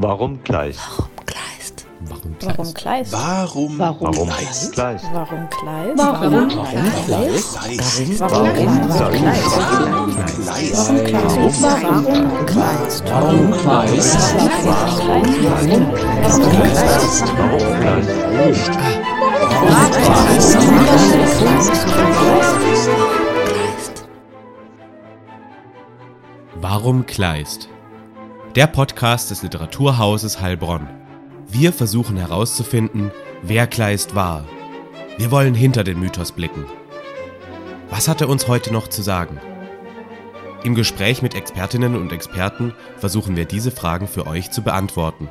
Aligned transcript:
Warum 0.00 0.40
Kleist? 0.44 0.78
Warum 0.88 1.24
Kleist? 1.26 1.84
Warum 2.46 2.72
Kleist? 2.72 3.12
Warum? 3.12 3.78
Warum 3.80 4.28
Kleist? 4.28 4.72
Kleist? 4.72 5.04
Warum 5.12 5.50
Kleist? 5.50 5.98
Warum? 5.98 6.48
Kleist? 6.48 7.50
Warum 8.20 8.54
Kleist? 9.16 9.50
Warum 11.50 12.44
Kleist? 12.46 13.04
Warum 13.08 13.10
Kleist? 13.10 13.10
Warum 13.10 13.50
Kleist? 13.56 14.12
Warum 15.40 15.96
Kleist? 16.86 17.24
Warum 26.60 27.06
Kleist? 27.06 27.68
Der 28.58 28.66
Podcast 28.66 29.30
des 29.30 29.44
Literaturhauses 29.44 30.40
Heilbronn. 30.40 30.88
Wir 31.46 31.72
versuchen 31.72 32.16
herauszufinden, 32.16 33.12
wer 33.40 33.68
Kleist 33.68 34.16
war. 34.16 34.48
Wir 35.16 35.30
wollen 35.30 35.54
hinter 35.54 35.84
den 35.84 36.00
Mythos 36.00 36.32
blicken. 36.32 36.64
Was 37.88 38.08
hat 38.08 38.20
er 38.20 38.28
uns 38.28 38.48
heute 38.48 38.72
noch 38.72 38.88
zu 38.88 39.00
sagen? 39.00 39.38
Im 40.64 40.74
Gespräch 40.74 41.22
mit 41.22 41.36
Expertinnen 41.36 41.94
und 41.94 42.10
Experten 42.10 42.74
versuchen 42.96 43.36
wir 43.36 43.44
diese 43.44 43.70
Fragen 43.70 44.08
für 44.08 44.26
euch 44.26 44.50
zu 44.50 44.62
beantworten. 44.62 45.28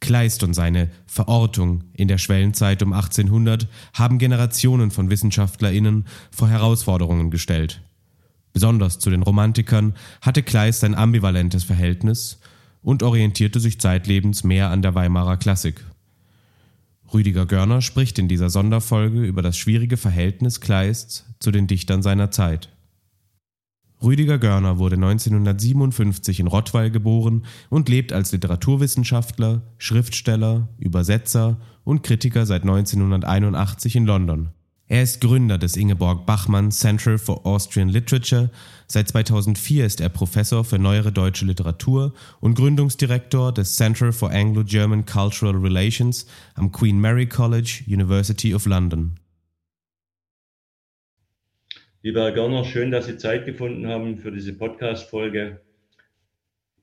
Kleist 0.00 0.42
und 0.44 0.54
seine 0.54 0.90
Verortung 1.04 1.84
in 1.92 2.08
der 2.08 2.16
Schwellenzeit 2.16 2.82
um 2.82 2.94
1800 2.94 3.68
haben 3.92 4.16
Generationen 4.16 4.90
von 4.90 5.10
WissenschaftlerInnen 5.10 6.06
vor 6.30 6.48
Herausforderungen 6.48 7.30
gestellt. 7.30 7.82
Besonders 8.54 9.00
zu 9.00 9.10
den 9.10 9.22
Romantikern 9.22 9.94
hatte 10.22 10.44
Kleist 10.44 10.84
ein 10.84 10.94
ambivalentes 10.94 11.64
Verhältnis 11.64 12.38
und 12.82 13.02
orientierte 13.02 13.58
sich 13.58 13.80
zeitlebens 13.80 14.44
mehr 14.44 14.70
an 14.70 14.80
der 14.80 14.94
Weimarer 14.94 15.36
Klassik. 15.36 15.84
Rüdiger 17.12 17.46
Görner 17.46 17.82
spricht 17.82 18.18
in 18.18 18.28
dieser 18.28 18.50
Sonderfolge 18.50 19.24
über 19.24 19.42
das 19.42 19.56
schwierige 19.56 19.96
Verhältnis 19.96 20.60
Kleists 20.60 21.26
zu 21.40 21.50
den 21.50 21.66
Dichtern 21.66 22.02
seiner 22.02 22.30
Zeit. 22.30 22.70
Rüdiger 24.02 24.38
Görner 24.38 24.78
wurde 24.78 24.96
1957 24.96 26.38
in 26.38 26.46
Rottweil 26.46 26.90
geboren 26.90 27.44
und 27.70 27.88
lebt 27.88 28.12
als 28.12 28.30
Literaturwissenschaftler, 28.32 29.62
Schriftsteller, 29.78 30.68
Übersetzer 30.78 31.58
und 31.82 32.02
Kritiker 32.02 32.46
seit 32.46 32.62
1981 32.62 33.96
in 33.96 34.06
London. 34.06 34.53
Er 34.86 35.02
ist 35.02 35.22
Gründer 35.22 35.56
des 35.56 35.78
Ingeborg 35.78 36.26
Bachmann 36.26 36.70
Center 36.70 37.18
for 37.18 37.46
Austrian 37.46 37.88
Literature. 37.88 38.50
Seit 38.86 39.08
2004 39.08 39.86
ist 39.86 40.02
er 40.02 40.10
Professor 40.10 40.62
für 40.62 40.78
neuere 40.78 41.10
deutsche 41.10 41.46
Literatur 41.46 42.12
und 42.40 42.54
Gründungsdirektor 42.54 43.52
des 43.52 43.76
Center 43.76 44.12
for 44.12 44.30
Anglo-German 44.30 45.06
Cultural 45.06 45.56
Relations 45.56 46.26
am 46.54 46.70
Queen 46.70 47.00
Mary 47.00 47.26
College, 47.26 47.82
University 47.86 48.54
of 48.54 48.66
London. 48.66 49.18
Lieber 52.02 52.24
Herr 52.24 52.32
Görner, 52.32 52.66
schön, 52.66 52.90
dass 52.90 53.06
Sie 53.06 53.16
Zeit 53.16 53.46
gefunden 53.46 53.86
haben 53.86 54.18
für 54.18 54.30
diese 54.30 54.52
Podcast-Folge. 54.52 55.62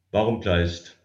Warum 0.09 0.41
Kleist? 0.41 0.97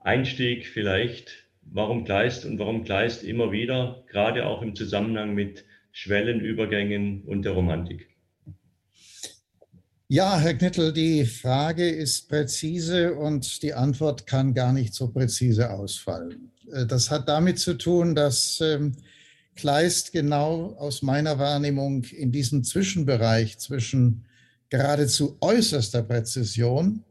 Einstieg 0.00 0.66
vielleicht. 0.66 1.46
Warum 1.74 2.04
Kleist 2.04 2.44
und 2.44 2.58
warum 2.58 2.84
Kleist 2.84 3.24
immer 3.24 3.50
wieder, 3.50 4.04
gerade 4.08 4.44
auch 4.44 4.60
im 4.60 4.76
Zusammenhang 4.76 5.34
mit 5.34 5.64
Schwellenübergängen 5.92 7.22
und 7.22 7.46
der 7.46 7.52
Romantik? 7.52 8.08
Ja, 10.08 10.38
Herr 10.38 10.52
Knittel, 10.52 10.92
die 10.92 11.24
Frage 11.24 11.88
ist 11.88 12.28
präzise 12.28 13.14
und 13.14 13.62
die 13.62 13.72
Antwort 13.72 14.26
kann 14.26 14.52
gar 14.52 14.74
nicht 14.74 14.92
so 14.92 15.08
präzise 15.08 15.70
ausfallen. 15.70 16.50
Äh, 16.70 16.84
Das 16.84 17.10
hat 17.10 17.26
damit 17.26 17.58
zu 17.58 17.78
tun, 17.78 18.14
dass 18.14 18.60
ähm, 18.60 18.92
Kleist 19.56 20.12
genau 20.12 20.74
aus 20.78 21.00
meiner 21.00 21.38
Wahrnehmung 21.38 22.04
in 22.04 22.32
diesem 22.32 22.64
Zwischenbereich 22.64 23.56
zwischen 23.56 24.26
geradezu 24.68 25.38
äußerster 25.40 26.02
Präzision 26.02 27.02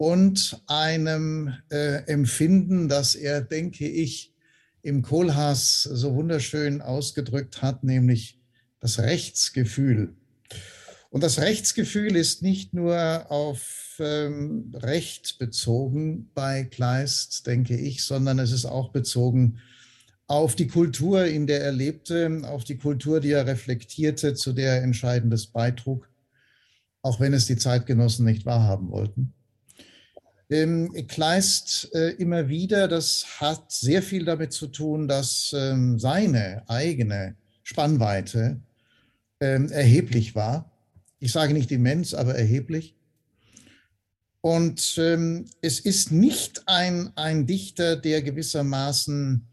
und 0.00 0.62
einem 0.66 1.52
äh, 1.70 2.06
Empfinden, 2.06 2.88
das 2.88 3.14
er, 3.14 3.42
denke 3.42 3.86
ich, 3.86 4.32
im 4.80 5.02
Kohlhaas 5.02 5.82
so 5.82 6.14
wunderschön 6.14 6.80
ausgedrückt 6.80 7.60
hat, 7.60 7.84
nämlich 7.84 8.40
das 8.80 8.98
Rechtsgefühl. 8.98 10.14
Und 11.10 11.22
das 11.22 11.38
Rechtsgefühl 11.38 12.16
ist 12.16 12.40
nicht 12.40 12.72
nur 12.72 13.30
auf 13.30 13.98
ähm, 13.98 14.72
Recht 14.74 15.38
bezogen 15.38 16.30
bei 16.32 16.64
Kleist, 16.64 17.46
denke 17.46 17.76
ich, 17.76 18.02
sondern 18.02 18.38
es 18.38 18.52
ist 18.52 18.64
auch 18.64 18.92
bezogen 18.92 19.58
auf 20.28 20.56
die 20.56 20.68
Kultur, 20.68 21.26
in 21.26 21.46
der 21.46 21.60
er 21.60 21.72
lebte, 21.72 22.40
auf 22.44 22.64
die 22.64 22.78
Kultur, 22.78 23.20
die 23.20 23.32
er 23.32 23.46
reflektierte, 23.46 24.32
zu 24.32 24.54
der 24.54 24.76
er 24.76 24.82
Entscheidendes 24.82 25.48
beitrug, 25.48 26.08
auch 27.02 27.20
wenn 27.20 27.34
es 27.34 27.44
die 27.44 27.58
Zeitgenossen 27.58 28.24
nicht 28.24 28.46
wahrhaben 28.46 28.90
wollten. 28.90 29.34
Ähm, 30.50 30.92
Kleist 31.06 31.94
äh, 31.94 32.10
immer 32.14 32.48
wieder, 32.48 32.88
das 32.88 33.40
hat 33.40 33.70
sehr 33.70 34.02
viel 34.02 34.24
damit 34.24 34.52
zu 34.52 34.66
tun, 34.66 35.06
dass 35.06 35.54
ähm, 35.56 35.98
seine 35.98 36.64
eigene 36.68 37.36
Spannweite 37.62 38.60
ähm, 39.40 39.70
erheblich 39.70 40.34
war. 40.34 40.72
Ich 41.20 41.30
sage 41.30 41.52
nicht 41.54 41.70
immens, 41.70 42.14
aber 42.14 42.34
erheblich. 42.34 42.96
Und 44.40 44.96
ähm, 44.98 45.44
es 45.60 45.78
ist 45.80 46.10
nicht 46.10 46.62
ein, 46.66 47.12
ein 47.14 47.46
Dichter, 47.46 47.94
der 47.96 48.22
gewissermaßen 48.22 49.46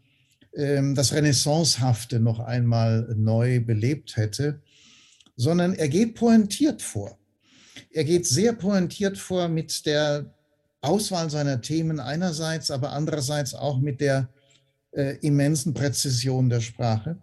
ähm, 0.54 0.94
das 0.94 1.12
Renaissancehafte 1.12 2.20
noch 2.20 2.40
einmal 2.40 3.14
neu 3.16 3.60
belebt 3.60 4.16
hätte, 4.16 4.62
sondern 5.36 5.74
er 5.74 5.88
geht 5.88 6.14
pointiert 6.14 6.82
vor. 6.82 7.18
Er 7.90 8.04
geht 8.04 8.26
sehr 8.26 8.52
pointiert 8.54 9.18
vor 9.18 9.48
mit 9.48 9.86
der 9.86 10.34
Auswahl 10.80 11.30
seiner 11.30 11.60
Themen 11.60 12.00
einerseits, 12.00 12.70
aber 12.70 12.92
andererseits 12.92 13.54
auch 13.54 13.78
mit 13.78 14.00
der 14.00 14.28
äh, 14.92 15.16
immensen 15.20 15.74
Präzision 15.74 16.48
der 16.48 16.60
Sprache, 16.60 17.18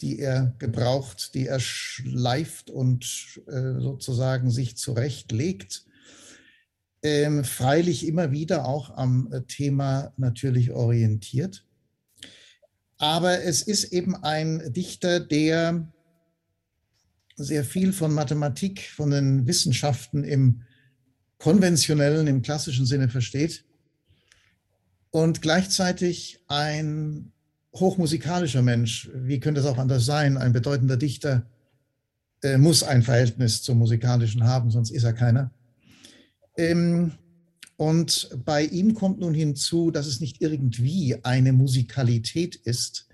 die 0.00 0.18
er 0.18 0.54
gebraucht, 0.58 1.34
die 1.34 1.46
er 1.46 1.60
schleift 1.60 2.70
und 2.70 3.04
äh, 3.46 3.80
sozusagen 3.80 4.50
sich 4.50 4.76
zurechtlegt. 4.76 5.84
Ähm, 7.02 7.44
freilich 7.44 8.06
immer 8.06 8.32
wieder 8.32 8.66
auch 8.66 8.90
am 8.96 9.32
äh, 9.32 9.42
Thema 9.42 10.12
natürlich 10.16 10.72
orientiert. 10.72 11.64
Aber 12.98 13.42
es 13.42 13.62
ist 13.62 13.92
eben 13.92 14.16
ein 14.16 14.72
Dichter, 14.72 15.20
der 15.20 15.92
sehr 17.36 17.64
viel 17.64 17.92
von 17.92 18.12
Mathematik, 18.12 18.90
von 18.90 19.10
den 19.10 19.46
Wissenschaften 19.46 20.24
im 20.24 20.62
konventionellen, 21.38 22.26
im 22.26 22.42
klassischen 22.42 22.86
Sinne 22.86 23.08
versteht 23.08 23.64
und 25.10 25.42
gleichzeitig 25.42 26.40
ein 26.48 27.32
hochmusikalischer 27.74 28.62
Mensch, 28.62 29.10
wie 29.14 29.40
könnte 29.40 29.60
es 29.60 29.66
auch 29.66 29.78
anders 29.78 30.04
sein, 30.06 30.36
ein 30.36 30.52
bedeutender 30.52 30.96
Dichter 30.96 31.46
äh, 32.42 32.58
muss 32.58 32.82
ein 32.82 33.02
Verhältnis 33.02 33.62
zum 33.62 33.78
Musikalischen 33.78 34.44
haben, 34.44 34.70
sonst 34.70 34.90
ist 34.90 35.04
er 35.04 35.12
keiner. 35.12 35.50
Ähm, 36.56 37.12
und 37.76 38.30
bei 38.44 38.64
ihm 38.64 38.94
kommt 38.94 39.20
nun 39.20 39.34
hinzu, 39.34 39.90
dass 39.90 40.06
es 40.06 40.20
nicht 40.20 40.40
irgendwie 40.40 41.16
eine 41.24 41.52
Musikalität 41.52 42.56
ist, 42.56 43.08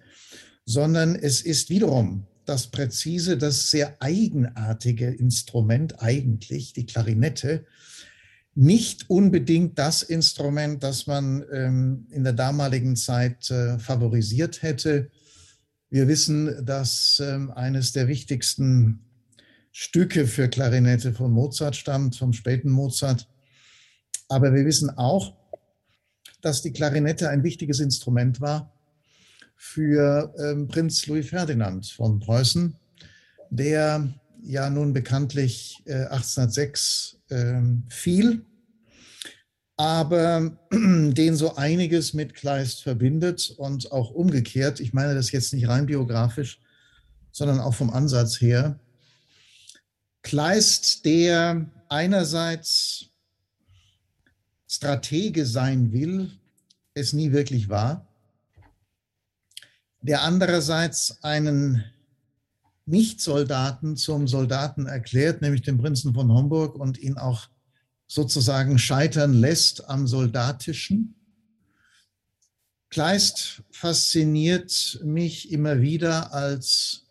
sondern 0.64 1.16
es 1.16 1.40
ist 1.40 1.70
wiederum 1.70 2.26
das 2.44 2.68
präzise, 2.68 3.36
das 3.36 3.70
sehr 3.70 3.96
eigenartige 4.00 5.08
Instrument 5.08 6.00
eigentlich, 6.00 6.72
die 6.72 6.86
Klarinette, 6.86 7.64
nicht 8.54 9.08
unbedingt 9.08 9.78
das 9.78 10.02
Instrument, 10.02 10.82
das 10.82 11.06
man 11.06 11.44
ähm, 11.52 12.06
in 12.10 12.24
der 12.24 12.34
damaligen 12.34 12.96
Zeit 12.96 13.50
äh, 13.50 13.78
favorisiert 13.78 14.62
hätte. 14.62 15.10
Wir 15.88 16.08
wissen, 16.08 16.64
dass 16.64 17.22
ähm, 17.24 17.50
eines 17.50 17.92
der 17.92 18.08
wichtigsten 18.08 19.00
Stücke 19.70 20.26
für 20.26 20.48
Klarinette 20.48 21.14
von 21.14 21.32
Mozart 21.32 21.76
stammt, 21.76 22.16
vom 22.16 22.34
späten 22.34 22.70
Mozart. 22.70 23.26
Aber 24.28 24.52
wir 24.52 24.66
wissen 24.66 24.90
auch, 24.90 25.34
dass 26.42 26.60
die 26.60 26.72
Klarinette 26.72 27.30
ein 27.30 27.42
wichtiges 27.42 27.80
Instrument 27.80 28.40
war 28.40 28.72
für 29.56 30.34
ähm, 30.38 30.68
Prinz 30.68 31.06
Louis 31.06 31.28
Ferdinand 31.28 31.86
von 31.86 32.20
Preußen, 32.20 32.76
der 33.50 34.12
ja 34.42 34.68
nun 34.68 34.92
bekanntlich 34.92 35.82
äh, 35.86 36.04
1806 36.06 37.21
äh, 37.32 37.62
fiel, 37.88 38.44
aber 39.76 40.56
den 40.72 41.34
so 41.34 41.56
einiges 41.56 42.14
mit 42.14 42.34
Kleist 42.34 42.82
verbindet 42.82 43.54
und 43.56 43.90
auch 43.90 44.10
umgekehrt. 44.10 44.80
Ich 44.80 44.92
meine 44.92 45.14
das 45.14 45.32
jetzt 45.32 45.52
nicht 45.52 45.68
rein 45.68 45.86
biografisch, 45.86 46.60
sondern 47.32 47.58
auch 47.60 47.74
vom 47.74 47.90
Ansatz 47.90 48.40
her. 48.40 48.78
Kleist, 50.22 51.04
der 51.04 51.66
einerseits 51.88 53.06
Stratege 54.68 55.44
sein 55.46 55.92
will, 55.92 56.30
es 56.94 57.12
nie 57.12 57.32
wirklich 57.32 57.68
war, 57.68 58.06
der 60.00 60.22
andererseits 60.22 61.22
einen 61.22 61.84
Nicht-Soldaten 62.86 63.96
zum 63.96 64.26
Soldaten 64.26 64.86
erklärt, 64.86 65.42
nämlich 65.42 65.62
den 65.62 65.78
Prinzen 65.78 66.14
von 66.14 66.32
Homburg 66.32 66.74
und 66.74 66.98
ihn 66.98 67.16
auch 67.16 67.48
sozusagen 68.06 68.78
scheitern 68.78 69.32
lässt 69.32 69.88
am 69.88 70.06
Soldatischen. 70.06 71.14
Kleist 72.90 73.62
fasziniert 73.70 75.00
mich 75.02 75.50
immer 75.50 75.80
wieder 75.80 76.34
als 76.34 77.06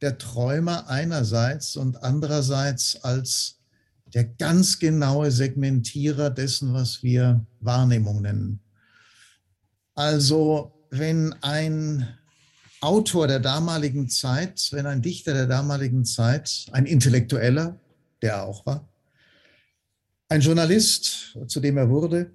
der 0.00 0.18
Träumer 0.18 0.88
einerseits 0.88 1.76
und 1.76 2.02
andererseits 2.04 3.02
als 3.02 3.58
der 4.14 4.24
ganz 4.24 4.78
genaue 4.78 5.30
Segmentierer 5.30 6.30
dessen, 6.30 6.72
was 6.72 7.02
wir 7.02 7.44
Wahrnehmung 7.60 8.22
nennen. 8.22 8.60
Also 9.94 10.72
wenn 10.90 11.34
ein 11.42 12.08
Autor 12.80 13.26
der 13.26 13.40
damaligen 13.40 14.08
Zeit, 14.08 14.68
wenn 14.72 14.86
ein 14.86 15.02
Dichter 15.02 15.34
der 15.34 15.46
damaligen 15.46 16.04
Zeit, 16.04 16.66
ein 16.72 16.86
Intellektueller, 16.86 17.78
der 18.22 18.34
er 18.34 18.44
auch 18.44 18.64
war, 18.66 18.88
ein 20.28 20.40
Journalist, 20.40 21.38
zu 21.46 21.60
dem 21.60 21.76
er 21.76 21.88
wurde, 21.88 22.30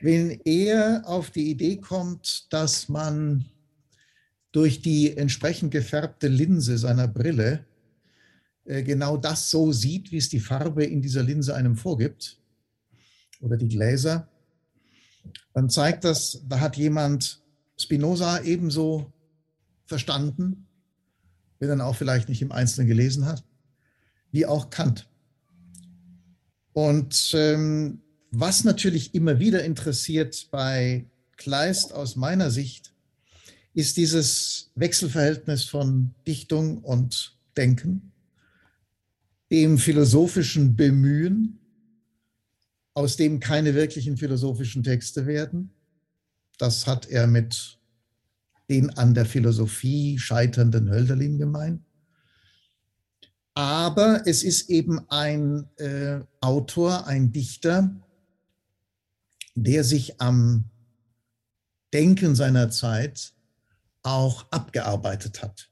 wenn 0.00 0.40
er 0.44 1.02
auf 1.06 1.30
die 1.30 1.50
Idee 1.50 1.76
kommt, 1.76 2.52
dass 2.52 2.88
man 2.88 3.44
durch 4.52 4.80
die 4.80 5.16
entsprechend 5.16 5.72
gefärbte 5.72 6.28
Linse 6.28 6.78
seiner 6.78 7.08
Brille 7.08 7.66
äh, 8.64 8.82
genau 8.82 9.16
das 9.16 9.50
so 9.50 9.72
sieht, 9.72 10.12
wie 10.12 10.18
es 10.18 10.28
die 10.28 10.40
Farbe 10.40 10.84
in 10.84 11.02
dieser 11.02 11.22
Linse 11.22 11.54
einem 11.54 11.76
vorgibt, 11.76 12.38
oder 13.40 13.56
die 13.56 13.68
Gläser, 13.68 14.28
dann 15.54 15.70
zeigt 15.70 16.04
das, 16.04 16.42
da 16.48 16.60
hat 16.60 16.76
jemand 16.76 17.40
Spinoza 17.76 18.42
ebenso 18.42 19.12
verstanden, 19.88 20.66
wenn 21.58 21.80
er 21.80 21.86
auch 21.86 21.96
vielleicht 21.96 22.28
nicht 22.28 22.42
im 22.42 22.52
Einzelnen 22.52 22.88
gelesen 22.88 23.26
hat, 23.26 23.42
wie 24.30 24.46
auch 24.46 24.70
Kant. 24.70 25.08
Und 26.72 27.32
ähm, 27.34 28.00
was 28.30 28.62
natürlich 28.64 29.14
immer 29.14 29.38
wieder 29.38 29.64
interessiert 29.64 30.48
bei 30.50 31.06
Kleist 31.36 31.92
aus 31.92 32.14
meiner 32.14 32.50
Sicht, 32.50 32.92
ist 33.74 33.96
dieses 33.96 34.70
Wechselverhältnis 34.74 35.64
von 35.64 36.14
Dichtung 36.26 36.78
und 36.78 37.36
Denken, 37.56 38.12
dem 39.50 39.78
philosophischen 39.78 40.76
Bemühen, 40.76 41.58
aus 42.94 43.16
dem 43.16 43.40
keine 43.40 43.74
wirklichen 43.74 44.16
philosophischen 44.16 44.82
Texte 44.82 45.26
werden. 45.26 45.70
Das 46.58 46.86
hat 46.86 47.08
er 47.08 47.26
mit 47.26 47.77
den 48.68 48.90
an 48.90 49.14
der 49.14 49.26
Philosophie 49.26 50.18
scheiternden 50.18 50.90
Hölderlin 50.90 51.38
gemeint. 51.38 51.82
Aber 53.54 54.22
es 54.26 54.44
ist 54.44 54.70
eben 54.70 55.00
ein 55.08 55.66
äh, 55.78 56.20
Autor, 56.40 57.06
ein 57.06 57.32
Dichter, 57.32 57.90
der 59.54 59.82
sich 59.82 60.20
am 60.20 60.66
Denken 61.92 62.36
seiner 62.36 62.70
Zeit 62.70 63.32
auch 64.02 64.46
abgearbeitet 64.52 65.42
hat. 65.42 65.70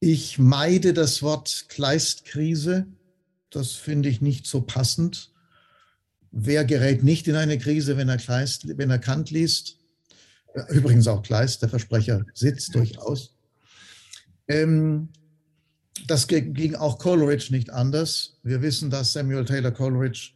Ich 0.00 0.38
meide 0.38 0.94
das 0.94 1.22
Wort 1.22 1.66
Kleistkrise. 1.68 2.86
Das 3.50 3.72
finde 3.72 4.08
ich 4.08 4.20
nicht 4.20 4.46
so 4.46 4.62
passend. 4.62 5.32
Wer 6.30 6.64
gerät 6.64 7.02
nicht 7.02 7.28
in 7.28 7.34
eine 7.34 7.58
Krise, 7.58 7.96
wenn 7.96 8.08
er, 8.08 8.18
Kleist, 8.18 8.78
wenn 8.78 8.90
er 8.90 8.98
Kant 8.98 9.30
liest? 9.30 9.78
Übrigens 10.70 11.06
auch 11.06 11.22
Kleist, 11.22 11.62
der 11.62 11.68
Versprecher 11.68 12.24
sitzt 12.34 12.74
durchaus. 12.74 13.36
Ähm, 14.48 15.08
das 16.06 16.28
ging 16.28 16.74
auch 16.74 16.98
Coleridge 16.98 17.48
nicht 17.50 17.70
anders. 17.70 18.38
Wir 18.42 18.62
wissen, 18.62 18.90
dass 18.90 19.12
Samuel 19.12 19.44
Taylor 19.44 19.72
Coleridge 19.72 20.32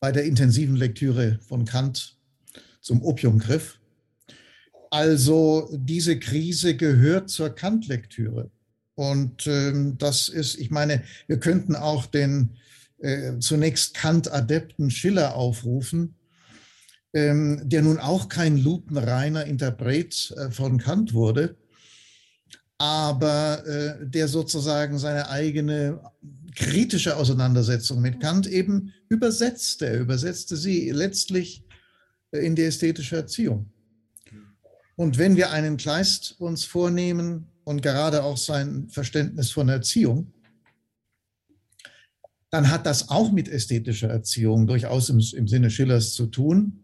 bei 0.00 0.12
der 0.12 0.24
intensiven 0.24 0.76
Lektüre 0.76 1.38
von 1.46 1.64
Kant 1.64 2.16
zum 2.80 3.02
Opium 3.02 3.38
griff. 3.38 3.78
Also 4.90 5.68
diese 5.72 6.18
Krise 6.18 6.76
gehört 6.76 7.30
zur 7.30 7.50
Kant-Lektüre. 7.50 8.50
Und 8.94 9.46
ähm, 9.46 9.98
das 9.98 10.28
ist, 10.28 10.56
ich 10.56 10.70
meine, 10.70 11.02
wir 11.26 11.38
könnten 11.38 11.76
auch 11.76 12.06
den 12.06 12.56
äh, 12.98 13.38
zunächst 13.40 13.94
Kant-Adepten 13.94 14.90
Schiller 14.90 15.34
aufrufen, 15.34 16.14
ähm, 17.12 17.62
der 17.64 17.82
nun 17.82 17.98
auch 17.98 18.28
kein 18.28 18.58
lupenreiner 18.58 19.44
Interpret 19.44 20.34
äh, 20.36 20.50
von 20.50 20.78
Kant 20.78 21.14
wurde, 21.14 21.56
aber 22.78 23.66
äh, 23.66 24.06
der 24.06 24.28
sozusagen 24.28 24.98
seine 24.98 25.28
eigene 25.30 26.00
kritische 26.54 27.16
Auseinandersetzung 27.16 28.00
mit 28.00 28.20
Kant 28.20 28.46
eben 28.46 28.92
übersetzte. 29.08 29.86
Er 29.86 30.00
übersetzte 30.00 30.56
sie 30.56 30.90
letztlich 30.90 31.64
äh, 32.32 32.44
in 32.44 32.54
die 32.54 32.64
ästhetische 32.64 33.16
Erziehung. 33.16 33.70
Und 34.96 35.18
wenn 35.18 35.36
wir 35.36 35.50
einen 35.50 35.76
Kleist 35.76 36.40
uns 36.40 36.64
vornehmen 36.64 37.48
und 37.64 37.82
gerade 37.82 38.24
auch 38.24 38.38
sein 38.38 38.88
Verständnis 38.88 39.50
von 39.50 39.68
Erziehung, 39.68 40.32
dann 42.50 42.70
hat 42.70 42.86
das 42.86 43.10
auch 43.10 43.32
mit 43.32 43.48
ästhetischer 43.48 44.08
Erziehung 44.08 44.66
durchaus 44.66 45.10
im, 45.10 45.20
im 45.34 45.48
Sinne 45.48 45.70
Schillers 45.70 46.12
zu 46.14 46.26
tun. 46.26 46.82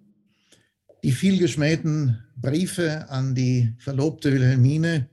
Die 1.02 1.12
vielgeschmähten 1.12 2.22
Briefe 2.36 3.08
an 3.10 3.34
die 3.34 3.74
verlobte 3.78 4.32
Wilhelmine 4.32 5.08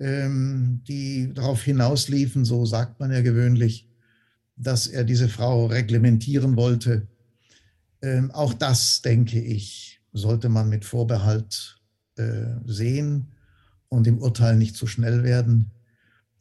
ähm, 0.00 0.82
die 0.86 1.32
darauf 1.34 1.62
hinausliefen, 1.62 2.44
so 2.44 2.64
sagt 2.64 3.00
man 3.00 3.12
ja 3.12 3.20
gewöhnlich, 3.20 3.88
dass 4.56 4.86
er 4.86 5.04
diese 5.04 5.28
Frau 5.28 5.66
reglementieren 5.66 6.56
wollte. 6.56 7.06
Ähm, 8.02 8.30
auch 8.30 8.54
das, 8.54 9.02
denke 9.02 9.40
ich, 9.40 10.00
sollte 10.12 10.48
man 10.48 10.68
mit 10.68 10.84
Vorbehalt 10.84 11.80
äh, 12.16 12.46
sehen 12.64 13.32
und 13.88 14.06
im 14.06 14.18
Urteil 14.18 14.56
nicht 14.56 14.76
zu 14.76 14.86
schnell 14.86 15.22
werden. 15.22 15.70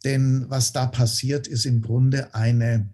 Denn 0.03 0.45
was 0.49 0.71
da 0.71 0.85
passiert, 0.85 1.47
ist 1.47 1.65
im 1.65 1.81
Grunde 1.81 2.33
eine, 2.35 2.89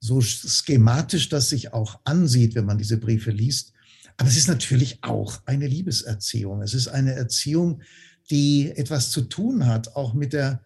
so 0.00 0.20
schematisch 0.20 1.28
das 1.28 1.48
sich 1.48 1.72
auch 1.72 1.98
ansieht, 2.04 2.54
wenn 2.54 2.64
man 2.64 2.78
diese 2.78 2.98
Briefe 2.98 3.32
liest, 3.32 3.72
aber 4.18 4.28
es 4.28 4.36
ist 4.36 4.48
natürlich 4.48 4.98
auch 5.02 5.40
eine 5.46 5.68
Liebeserziehung. 5.68 6.60
Es 6.60 6.74
ist 6.74 6.88
eine 6.88 7.14
Erziehung, 7.14 7.82
die 8.30 8.70
etwas 8.74 9.10
zu 9.10 9.22
tun 9.22 9.66
hat, 9.66 9.94
auch 9.94 10.12
mit 10.12 10.32
der 10.32 10.60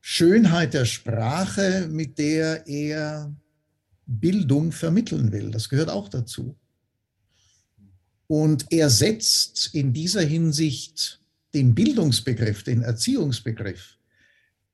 Schönheit 0.00 0.74
der 0.74 0.86
Sprache, 0.86 1.86
mit 1.88 2.18
der 2.18 2.66
er 2.66 3.32
Bildung 4.06 4.72
vermitteln 4.72 5.32
will. 5.32 5.50
Das 5.50 5.68
gehört 5.68 5.90
auch 5.90 6.08
dazu. 6.08 6.56
Und 8.26 8.66
er 8.70 8.88
setzt 8.88 9.74
in 9.74 9.92
dieser 9.92 10.22
Hinsicht 10.22 11.20
den 11.52 11.74
Bildungsbegriff, 11.74 12.62
den 12.62 12.80
Erziehungsbegriff 12.80 13.98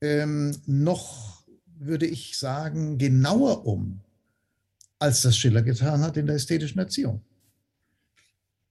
ähm, 0.00 0.57
noch, 0.67 1.43
würde 1.81 2.07
ich 2.07 2.38
sagen, 2.38 2.97
genauer 2.97 3.67
um, 3.67 4.00
als 5.00 5.23
das 5.23 5.37
Schiller 5.37 5.62
getan 5.62 6.02
hat 6.02 6.17
in 6.17 6.26
der 6.26 6.37
ästhetischen 6.37 6.78
Erziehung. 6.78 7.23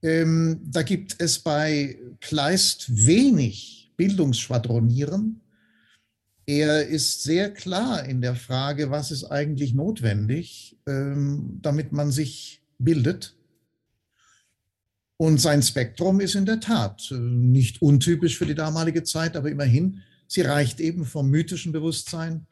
Ähm, 0.08 0.62
da 0.64 0.84
gibt 0.84 1.18
es 1.20 1.40
bei 1.40 2.00
Kleist 2.22 3.06
wenig 3.06 3.92
Bildungsschwadronieren. 3.98 5.42
Er 6.46 6.88
ist 6.88 7.24
sehr 7.24 7.54
klar 7.54 8.06
in 8.06 8.22
der 8.22 8.36
Frage, 8.36 8.90
was 8.90 9.12
ist 9.12 9.26
eigentlich 9.26 9.74
notwendig, 9.74 10.78
ähm, 10.88 11.60
damit 11.62 11.92
man 11.92 12.12
sich 12.12 12.62
bildet. 12.78 13.36
Und 15.18 15.42
sein 15.42 15.62
Spektrum 15.62 16.22
ist 16.22 16.36
in 16.36 16.46
der 16.46 16.62
Tat 16.62 17.12
äh, 17.12 17.16
nicht 17.16 17.82
untypisch 17.82 18.38
für 18.38 18.46
die 18.46 18.56
damalige 18.56 19.04
Zeit, 19.04 19.36
aber 19.36 19.52
immerhin, 19.52 20.04
sie 20.26 20.42
reicht 20.42 20.80
eben 20.80 21.04
vom 21.04 21.30
mythischen 21.30 21.74
Bewusstsein 21.74 22.48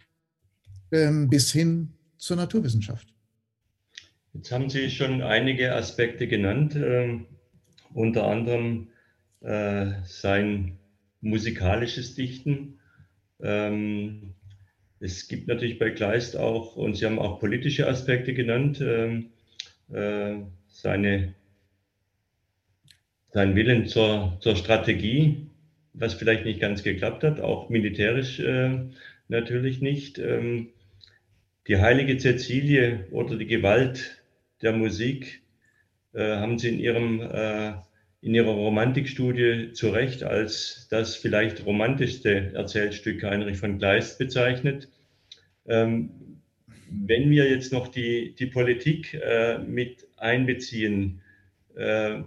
ähm, 0.91 1.29
bis 1.29 1.53
hin 1.53 1.93
zur 2.17 2.35
Naturwissenschaft. 2.35 3.13
Jetzt 4.33 4.51
haben 4.51 4.69
Sie 4.69 4.89
schon 4.89 5.21
einige 5.21 5.74
Aspekte 5.74 6.27
genannt. 6.27 6.75
Ähm, 6.75 7.27
unter 7.96 8.28
anderem 8.28 8.90
äh, 9.42 9.88
sein 10.04 10.78
musikalisches 11.22 12.14
Dichten. 12.14 12.80
Ähm, 13.42 14.34
es 15.00 15.28
gibt 15.28 15.48
natürlich 15.48 15.80
bei 15.80 15.92
Kleist 15.92 16.38
auch, 16.38 16.75
und 16.75 16.96
Sie 16.96 17.06
haben 17.06 17.20
auch 17.20 17.40
politische 17.40 17.88
Aspekte 17.88 18.34
genannt, 18.34 18.82
ähm, 18.82 19.32
äh, 19.92 20.36
seine, 20.68 21.34
sein 23.32 23.56
Willen 23.56 23.88
zur, 23.88 24.38
zur 24.42 24.56
Strategie, 24.56 25.48
was 25.94 26.16
vielleicht 26.16 26.44
nicht 26.44 26.60
ganz 26.60 26.84
geklappt 26.84 27.24
hat, 27.24 27.40
auch 27.40 27.70
militärisch 27.70 28.40
äh, 28.40 28.90
natürlich 29.30 29.80
nicht. 29.80 30.20
Ähm, 30.20 30.68
die 31.68 31.78
heilige 31.78 32.18
Cäcilie 32.18 33.08
oder 33.12 33.38
die 33.38 33.48
Gewalt 33.48 34.22
der 34.62 34.74
Musik 34.74 35.45
äh, 36.15 36.38
haben 36.38 36.57
Sie 36.57 36.69
in, 36.69 36.79
Ihrem, 36.79 37.22
äh, 37.22 37.74
in 38.22 38.34
Ihrer 38.34 38.51
Romantikstudie 38.51 39.74
zu 39.74 39.89
Recht 39.89 40.24
als 40.24 40.88
das 40.89 41.15
vielleicht 41.15 41.65
romantischste 41.65 42.53
Erzählstück 42.53 43.24
Heinrich 43.24 43.57
von 43.57 43.77
Kleist 43.77 44.17
bezeichnet. 44.17 44.89
Ähm, 45.67 46.10
wenn 46.89 47.29
wir 47.29 47.50
jetzt 47.50 47.74
noch 47.74 47.88
die, 47.88 48.36
die 48.36 48.45
Politik 48.45 49.13
äh, 49.13 49.57
mit 49.60 50.07
einbeziehen, 50.17 51.22
äh, 51.75 52.22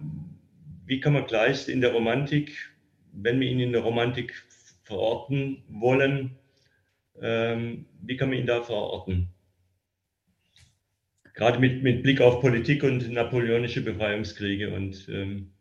wie 0.87 1.01
kann 1.01 1.15
man 1.15 1.27
Kleist 1.27 1.69
in 1.69 1.81
der 1.81 1.93
Romantik, 1.93 2.71
wenn 3.13 3.41
wir 3.41 3.49
ihn 3.49 3.61
in 3.61 3.73
der 3.73 3.83
Romantik 3.83 4.35
verorten 4.85 5.63
wollen, 5.69 6.37
ähm, 7.21 7.87
wie 8.03 8.17
kann 8.17 8.31
man 8.31 8.39
ihn 8.39 8.47
da 8.47 8.63
verorten? 8.63 9.29
Gerade 11.39 11.61
mit, 11.61 11.85
mit 11.85 12.03
Blick 12.03 12.21
auf 12.21 12.41
Politik 12.41 12.83
und 12.83 13.13
napoleonische 13.13 13.81
Befreiungskriege 13.81 14.75
und 14.75 15.09
ähm 15.09 15.53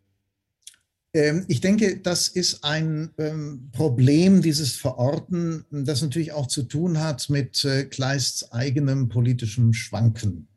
ähm, 1.14 1.46
ich 1.48 1.60
denke, 1.60 2.00
das 2.00 2.28
ist 2.28 2.64
ein 2.64 3.12
ähm, 3.16 3.70
Problem, 3.72 4.42
dieses 4.42 4.76
Verorten, 4.76 5.64
das 5.70 6.02
natürlich 6.02 6.32
auch 6.32 6.48
zu 6.48 6.64
tun 6.64 7.00
hat 7.00 7.30
mit 7.30 7.64
äh, 7.64 7.84
Kleists 7.84 8.52
eigenem 8.52 9.08
politischem 9.08 9.72
Schwanken. 9.72 10.48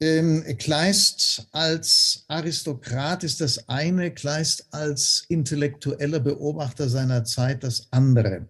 Ähm, 0.00 0.44
Kleist 0.58 1.46
als 1.52 2.24
Aristokrat 2.28 3.24
ist 3.24 3.40
das 3.40 3.68
eine, 3.68 4.10
Kleist 4.10 4.66
als 4.72 5.24
intellektueller 5.28 6.20
Beobachter 6.20 6.88
seiner 6.88 7.24
Zeit 7.24 7.64
das 7.64 7.88
andere. 7.92 8.46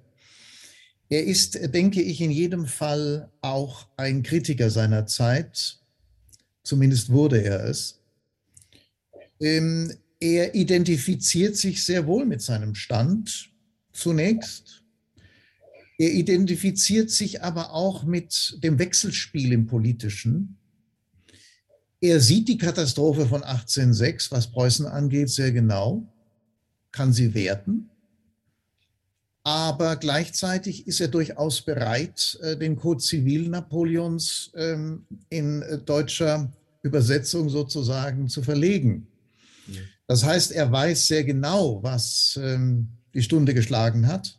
Er 1.09 1.25
ist, 1.25 1.59
denke 1.75 2.03
ich, 2.03 2.21
in 2.21 2.31
jedem 2.31 2.67
Fall 2.67 3.31
auch 3.41 3.87
ein 3.97 4.23
Kritiker 4.23 4.71
seiner 4.71 5.07
Zeit, 5.07 5.79
zumindest 6.63 7.11
wurde 7.11 7.43
er 7.43 7.65
es. 7.65 8.01
Ähm, 9.41 9.93
er 10.21 10.55
identifiziert 10.55 11.57
sich 11.57 11.85
sehr 11.85 12.07
wohl 12.07 12.25
mit 12.25 12.41
seinem 12.41 12.75
Stand 12.75 13.51
zunächst. 13.93 14.83
Er 15.99 16.13
identifiziert 16.13 17.11
sich 17.11 17.43
aber 17.43 17.73
auch 17.73 18.05
mit 18.05 18.59
dem 18.63 18.79
Wechselspiel 18.79 19.53
im 19.53 19.67
Politischen. 19.67 20.57
Er 22.01 22.21
sieht 22.21 22.49
die 22.49 22.59
Katastrophe 22.59 23.27
von 23.27 23.43
1806, 23.43 24.33
was 24.33 24.51
Preußen 24.51 24.87
angeht, 24.87 25.31
sehr 25.31 25.53
genau, 25.53 26.07
kann 26.91 27.13
sie 27.13 27.35
werten. 27.35 27.91
Aber 29.47 29.97
gleichzeitig 29.97 30.87
ist 30.87 31.01
er 31.01 31.09
durchaus 31.09 31.61
bereit, 31.61 32.39
äh, 32.41 32.57
den 32.57 32.77
Code 32.77 33.03
Zivil 33.03 33.51
Napoleons 33.51 34.51
ähm, 34.57 35.07
in 35.29 35.61
äh, 35.63 35.79
deutscher 35.79 36.51
Übersetzung 36.83 37.51
sozusagen 37.51 38.29
zu 38.29 38.43
verlegen. 38.43 39.07
Das 40.07 40.25
heißt, 40.25 40.53
er 40.53 40.71
weiß 40.71 41.07
sehr 41.07 41.25
genau, 41.25 41.83
was 41.83 42.39
ähm, 42.43 42.89
die 43.15 43.23
Stunde 43.23 43.55
geschlagen 43.55 44.07
hat. 44.07 44.39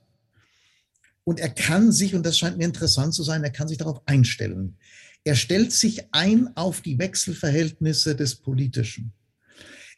Und 1.23 1.39
er 1.39 1.49
kann 1.49 1.91
sich, 1.91 2.13
und 2.13 2.23
das 2.23 2.37
scheint 2.37 2.57
mir 2.57 2.65
interessant 2.65 3.13
zu 3.13 3.23
sein, 3.23 3.43
er 3.43 3.51
kann 3.51 3.67
sich 3.67 3.79
darauf 3.79 4.01
einstellen. 4.07 4.77
Er 5.23 5.35
stellt 5.35 5.71
sich 5.71 6.03
ein 6.11 6.55
auf 6.55 6.81
die 6.81 6.99
Wechselverhältnisse 6.99 8.15
des 8.15 8.35
Politischen. 8.35 9.11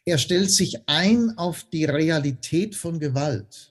Er 0.06 0.16
stellt 0.16 0.50
sich 0.50 0.88
ein 0.88 1.36
auf 1.36 1.64
die 1.70 1.84
Realität 1.84 2.74
von 2.74 2.98
Gewalt. 2.98 3.67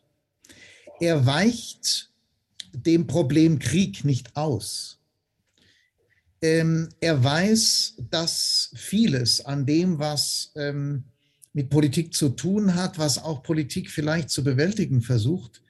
Er 1.00 1.26
weicht 1.26 2.10
dem 2.74 3.08
Problem 3.08 3.60
Krieg 3.60 4.04
nicht 4.04 4.36
aus. 4.36 5.00
Ähm, 6.42 6.90
er 7.00 7.24
weiß, 7.24 7.96
dass 8.10 8.72
vieles 8.76 9.44
an 9.46 9.66
dem, 9.66 10.00
was 10.00 10.52
ähm, 10.56 11.04
mit 11.54 11.70
Politik 11.70 12.14
zu 12.14 12.30
tun 12.30 12.76
hat, 12.76 13.00
was 13.00 13.18
auch 13.18 13.42
Politik 13.42 13.90
vielleicht 13.90 14.30
zu 14.30 14.44
bewältigen 14.44 15.02
versucht, 15.02 15.62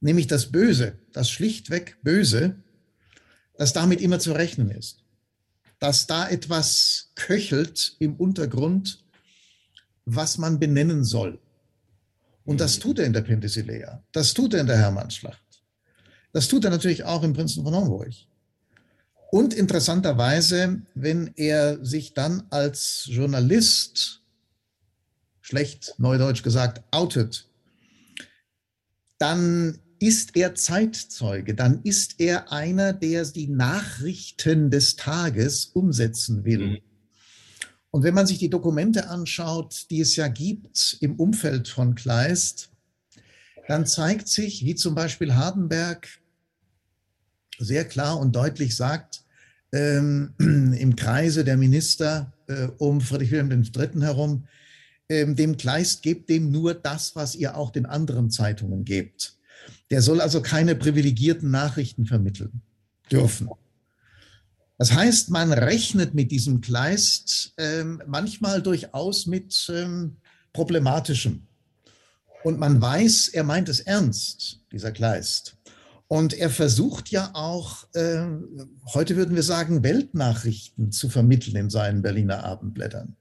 nämlich 0.00 0.26
das 0.26 0.52
Böse, 0.52 0.98
das 1.12 1.30
schlichtweg 1.30 1.98
Böse, 2.02 2.56
dass 3.56 3.72
damit 3.72 4.00
immer 4.00 4.20
zu 4.20 4.32
rechnen 4.32 4.70
ist, 4.70 5.04
dass 5.80 6.06
da 6.06 6.28
etwas 6.28 7.10
köchelt 7.16 7.96
im 7.98 8.14
Untergrund, 8.14 9.04
was 10.04 10.38
man 10.38 10.60
benennen 10.60 11.04
soll. 11.04 11.40
Und 12.44 12.60
das 12.60 12.78
tut 12.78 12.98
er 12.98 13.06
in 13.06 13.12
der 13.12 13.22
Penthesilea, 13.22 14.02
das 14.12 14.34
tut 14.34 14.54
er 14.54 14.60
in 14.60 14.66
der 14.66 14.78
Hermannschlacht, 14.78 15.62
das 16.32 16.48
tut 16.48 16.64
er 16.64 16.70
natürlich 16.70 17.04
auch 17.04 17.22
im 17.22 17.32
Prinzen 17.32 17.64
von 17.64 17.74
Homburg. 17.74 18.12
Und 19.30 19.54
interessanterweise, 19.54 20.82
wenn 20.94 21.32
er 21.36 21.84
sich 21.84 22.14
dann 22.14 22.44
als 22.50 23.08
Journalist 23.10 24.22
schlecht 25.40 25.94
neudeutsch 25.98 26.42
gesagt, 26.42 26.82
outet, 26.92 27.48
dann 29.18 29.80
ist 29.98 30.36
er 30.36 30.54
Zeitzeuge, 30.54 31.54
dann 31.54 31.82
ist 31.82 32.20
er 32.20 32.52
einer, 32.52 32.92
der 32.92 33.24
die 33.24 33.48
Nachrichten 33.48 34.70
des 34.70 34.96
Tages 34.96 35.66
umsetzen 35.66 36.44
will. 36.44 36.66
Mhm. 36.66 36.78
Und 37.94 38.02
wenn 38.02 38.14
man 38.14 38.26
sich 38.26 38.38
die 38.38 38.50
Dokumente 38.50 39.08
anschaut, 39.08 39.86
die 39.88 40.00
es 40.00 40.16
ja 40.16 40.26
gibt 40.26 40.96
im 41.00 41.14
Umfeld 41.14 41.68
von 41.68 41.94
Kleist, 41.94 42.70
dann 43.68 43.86
zeigt 43.86 44.26
sich, 44.26 44.64
wie 44.64 44.74
zum 44.74 44.96
Beispiel 44.96 45.36
Hardenberg 45.36 46.08
sehr 47.56 47.84
klar 47.84 48.18
und 48.18 48.34
deutlich 48.34 48.74
sagt, 48.74 49.22
ähm, 49.72 50.34
im 50.38 50.96
Kreise 50.96 51.44
der 51.44 51.56
Minister 51.56 52.32
äh, 52.48 52.66
um 52.78 53.00
Friedrich 53.00 53.30
Wilhelm 53.30 53.62
III. 53.62 54.00
herum, 54.00 54.48
ähm, 55.08 55.36
dem 55.36 55.56
Kleist 55.56 56.02
gebt 56.02 56.28
dem 56.28 56.50
nur 56.50 56.74
das, 56.74 57.14
was 57.14 57.36
ihr 57.36 57.56
auch 57.56 57.70
den 57.70 57.86
anderen 57.86 58.28
Zeitungen 58.28 58.84
gebt. 58.84 59.36
Der 59.92 60.02
soll 60.02 60.20
also 60.20 60.42
keine 60.42 60.74
privilegierten 60.74 61.48
Nachrichten 61.48 62.06
vermitteln 62.06 62.60
dürfen. 63.08 63.50
Das 64.78 64.92
heißt, 64.92 65.30
man 65.30 65.52
rechnet 65.52 66.14
mit 66.14 66.30
diesem 66.30 66.60
Kleist 66.60 67.54
ähm, 67.58 68.02
manchmal 68.06 68.60
durchaus 68.60 69.26
mit 69.26 69.70
ähm, 69.72 70.16
Problematischem. 70.52 71.46
Und 72.42 72.58
man 72.58 72.80
weiß, 72.80 73.28
er 73.28 73.44
meint 73.44 73.68
es 73.68 73.80
ernst, 73.80 74.60
dieser 74.72 74.92
Kleist. 74.92 75.56
Und 76.08 76.34
er 76.34 76.50
versucht 76.50 77.10
ja 77.10 77.30
auch, 77.34 77.86
äh, 77.94 78.26
heute 78.92 79.16
würden 79.16 79.34
wir 79.34 79.42
sagen, 79.42 79.82
Weltnachrichten 79.82 80.92
zu 80.92 81.08
vermitteln 81.08 81.56
in 81.56 81.70
seinen 81.70 82.02
Berliner 82.02 82.44
Abendblättern. 82.44 83.16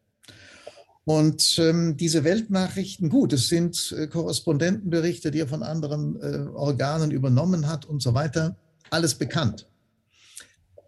Und 1.06 1.58
ähm, 1.60 1.98
diese 1.98 2.24
Weltnachrichten, 2.24 3.10
gut, 3.10 3.34
es 3.34 3.48
sind 3.48 3.94
äh, 3.98 4.08
Korrespondentenberichte, 4.08 5.32
die 5.32 5.40
er 5.40 5.48
von 5.48 5.64
anderen 5.64 6.20
äh, 6.22 6.50
Organen 6.50 7.12
übernommen 7.12 7.68
hat 7.68 7.86
und 7.86 8.02
so 8.02 8.14
weiter, 8.14 8.58
alles 8.90 9.16
bekannt. 9.16 9.68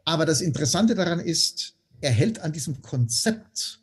Aber 0.06 0.26
das 0.26 0.42
Interessante 0.42 0.96
daran 0.96 1.20
ist, 1.20 1.76
er 2.02 2.12
hält 2.12 2.40
an 2.40 2.54
diesem 2.54 2.82
Konzept 2.82 3.82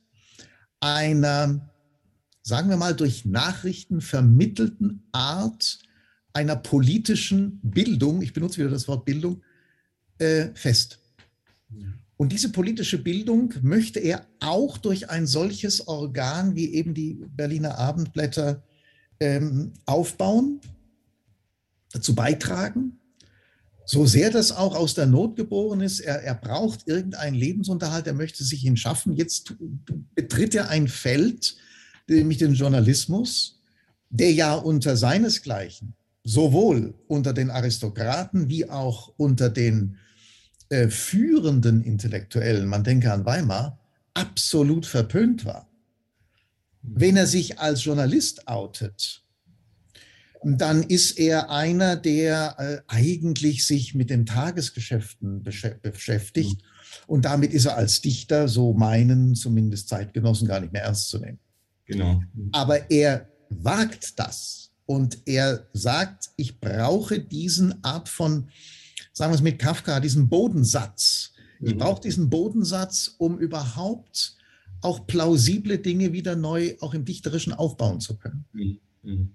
einer, 0.80 1.68
sagen 2.42 2.70
wir 2.70 2.76
mal, 2.76 2.94
durch 2.94 3.24
Nachrichten 3.24 4.00
vermittelten 4.00 5.02
Art 5.12 5.80
einer 6.32 6.56
politischen 6.56 7.60
Bildung, 7.62 8.22
ich 8.22 8.32
benutze 8.32 8.58
wieder 8.58 8.70
das 8.70 8.88
Wort 8.88 9.04
Bildung, 9.04 9.42
äh, 10.18 10.48
fest. 10.54 10.98
Und 12.16 12.32
diese 12.32 12.50
politische 12.50 12.98
Bildung 12.98 13.52
möchte 13.62 13.98
er 13.98 14.26
auch 14.40 14.78
durch 14.78 15.10
ein 15.10 15.26
solches 15.26 15.88
Organ 15.88 16.54
wie 16.54 16.72
eben 16.74 16.94
die 16.94 17.14
Berliner 17.14 17.78
Abendblätter 17.78 18.62
ähm, 19.18 19.72
aufbauen, 19.86 20.60
dazu 21.92 22.14
beitragen. 22.14 23.00
So 23.84 24.06
sehr 24.06 24.30
das 24.30 24.52
auch 24.52 24.74
aus 24.74 24.94
der 24.94 25.06
Not 25.06 25.36
geboren 25.36 25.80
ist, 25.80 26.00
er, 26.00 26.22
er 26.22 26.34
braucht 26.34 26.86
irgendeinen 26.86 27.34
Lebensunterhalt, 27.34 28.06
er 28.06 28.14
möchte 28.14 28.44
sich 28.44 28.64
ihn 28.64 28.76
schaffen. 28.76 29.14
Jetzt 29.14 29.54
betritt 30.14 30.54
er 30.54 30.68
ein 30.68 30.88
Feld, 30.88 31.56
nämlich 32.08 32.38
den 32.38 32.54
Journalismus, 32.54 33.60
der 34.10 34.32
ja 34.32 34.54
unter 34.54 34.96
seinesgleichen, 34.96 35.94
sowohl 36.22 36.94
unter 37.08 37.32
den 37.32 37.50
Aristokraten 37.50 38.48
wie 38.48 38.68
auch 38.68 39.12
unter 39.16 39.50
den 39.50 39.96
äh, 40.68 40.88
führenden 40.88 41.82
Intellektuellen, 41.82 42.66
man 42.66 42.84
denke 42.84 43.12
an 43.12 43.24
Weimar, 43.24 43.78
absolut 44.14 44.86
verpönt 44.86 45.44
war. 45.44 45.68
Wenn 46.82 47.16
er 47.16 47.26
sich 47.26 47.58
als 47.58 47.84
Journalist 47.84 48.48
outet, 48.48 49.21
dann 50.44 50.82
ist 50.82 51.18
er 51.18 51.50
einer, 51.50 51.96
der 51.96 52.56
äh, 52.58 52.78
eigentlich 52.88 53.66
sich 53.66 53.94
mit 53.94 54.10
den 54.10 54.26
Tagesgeschäften 54.26 55.42
beschäftigt. 55.42 56.60
Mhm. 56.60 56.66
Und 57.06 57.24
damit 57.24 57.52
ist 57.52 57.66
er 57.66 57.76
als 57.76 58.00
Dichter, 58.00 58.48
so 58.48 58.74
meinen 58.74 59.34
zumindest 59.34 59.88
Zeitgenossen, 59.88 60.48
gar 60.48 60.60
nicht 60.60 60.72
mehr 60.72 60.82
ernst 60.82 61.08
zu 61.08 61.18
nehmen. 61.18 61.38
Genau. 61.86 62.22
Aber 62.52 62.90
er 62.90 63.28
wagt 63.48 64.18
das 64.18 64.70
und 64.86 65.18
er 65.26 65.66
sagt, 65.72 66.30
ich 66.36 66.60
brauche 66.60 67.20
diesen 67.20 67.82
Art 67.84 68.08
von 68.08 68.48
sagen 69.12 69.32
wir 69.32 69.36
es 69.36 69.42
mit 69.42 69.58
Kafka, 69.58 70.00
diesen 70.00 70.28
Bodensatz, 70.28 71.30
Ich 71.64 71.74
Mhm. 71.74 71.78
brauche 71.78 72.00
diesen 72.00 72.28
Bodensatz, 72.28 73.14
um 73.18 73.38
überhaupt 73.38 74.36
auch 74.80 75.06
plausible 75.06 75.78
Dinge 75.78 76.12
wieder 76.12 76.34
neu 76.34 76.74
auch 76.80 76.92
im 76.92 77.04
Dichterischen 77.04 77.52
aufbauen 77.52 78.00
zu 78.00 78.16
können. 78.16 78.44
Mhm. 78.52 79.30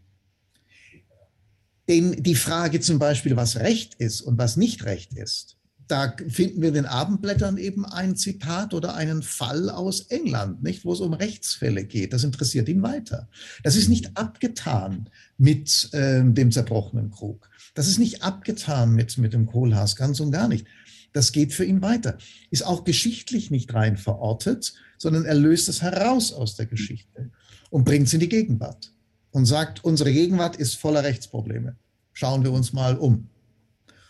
Denn 1.88 2.22
die 2.22 2.36
Frage 2.36 2.82
zum 2.82 3.00
Beispiel, 3.00 3.36
was 3.36 3.58
Recht 3.58 3.96
ist 3.96 4.22
und 4.22 4.38
was 4.38 4.58
nicht 4.58 4.86
Recht 4.86 5.14
ist, 5.14 5.58
da 5.88 6.14
finden 6.28 6.62
wir 6.62 6.70
in 6.70 6.74
den 6.74 6.86
Abendblättern 6.86 7.58
eben 7.58 7.86
ein 7.86 8.16
Zitat 8.16 8.74
oder 8.74 8.96
einen 8.96 9.24
Fall 9.24 9.70
aus 9.70 10.02
England, 10.08 10.62
nicht, 10.62 10.84
wo 10.84 10.92
es 10.92 11.00
um 11.00 11.14
Rechtsfälle 11.14 11.86
geht. 11.86 12.12
Das 12.12 12.26
interessiert 12.26 12.68
ihn 12.68 12.82
weiter. 12.82 13.30
Das 13.64 13.78
ist 13.78 13.88
nicht 13.88 14.18
abgetan 14.18 15.10
mit 15.38 15.90
ähm, 15.94 16.34
dem 16.34 16.52
zerbrochenen 16.52 17.10
Krug. 17.10 17.50
Das 17.74 17.88
ist 17.88 18.00
nicht 18.00 18.24
abgetan 18.24 18.94
mit, 18.94 19.18
mit 19.18 19.34
dem 19.34 19.46
Kohlhaas, 19.46 19.96
ganz 19.96 20.20
und 20.20 20.32
gar 20.32 20.50
nicht. 20.50 20.68
Das 21.14 21.32
geht 21.32 21.54
für 21.54 21.64
ihn 21.64 21.82
weiter. 21.82 22.18
Ist 22.52 22.66
auch 22.66 22.84
geschichtlich 22.84 23.50
nicht 23.50 23.74
rein 23.74 23.96
verortet, 23.96 24.74
sondern 24.98 25.24
er 25.24 25.36
löst 25.36 25.70
es 25.70 25.82
heraus 25.82 26.34
aus 26.34 26.56
der 26.56 26.66
Geschichte 26.66 27.32
und 27.70 27.86
bringt 27.86 28.08
es 28.08 28.14
in 28.14 28.20
die 28.20 28.30
Gegenwart 28.30 28.92
und 29.38 29.46
sagt, 29.46 29.84
unsere 29.84 30.12
Gegenwart 30.12 30.56
ist 30.56 30.78
voller 30.78 31.04
Rechtsprobleme. 31.04 31.76
Schauen 32.12 32.44
wir 32.44 32.52
uns 32.52 32.74
mal 32.74 32.98
um. 32.98 33.30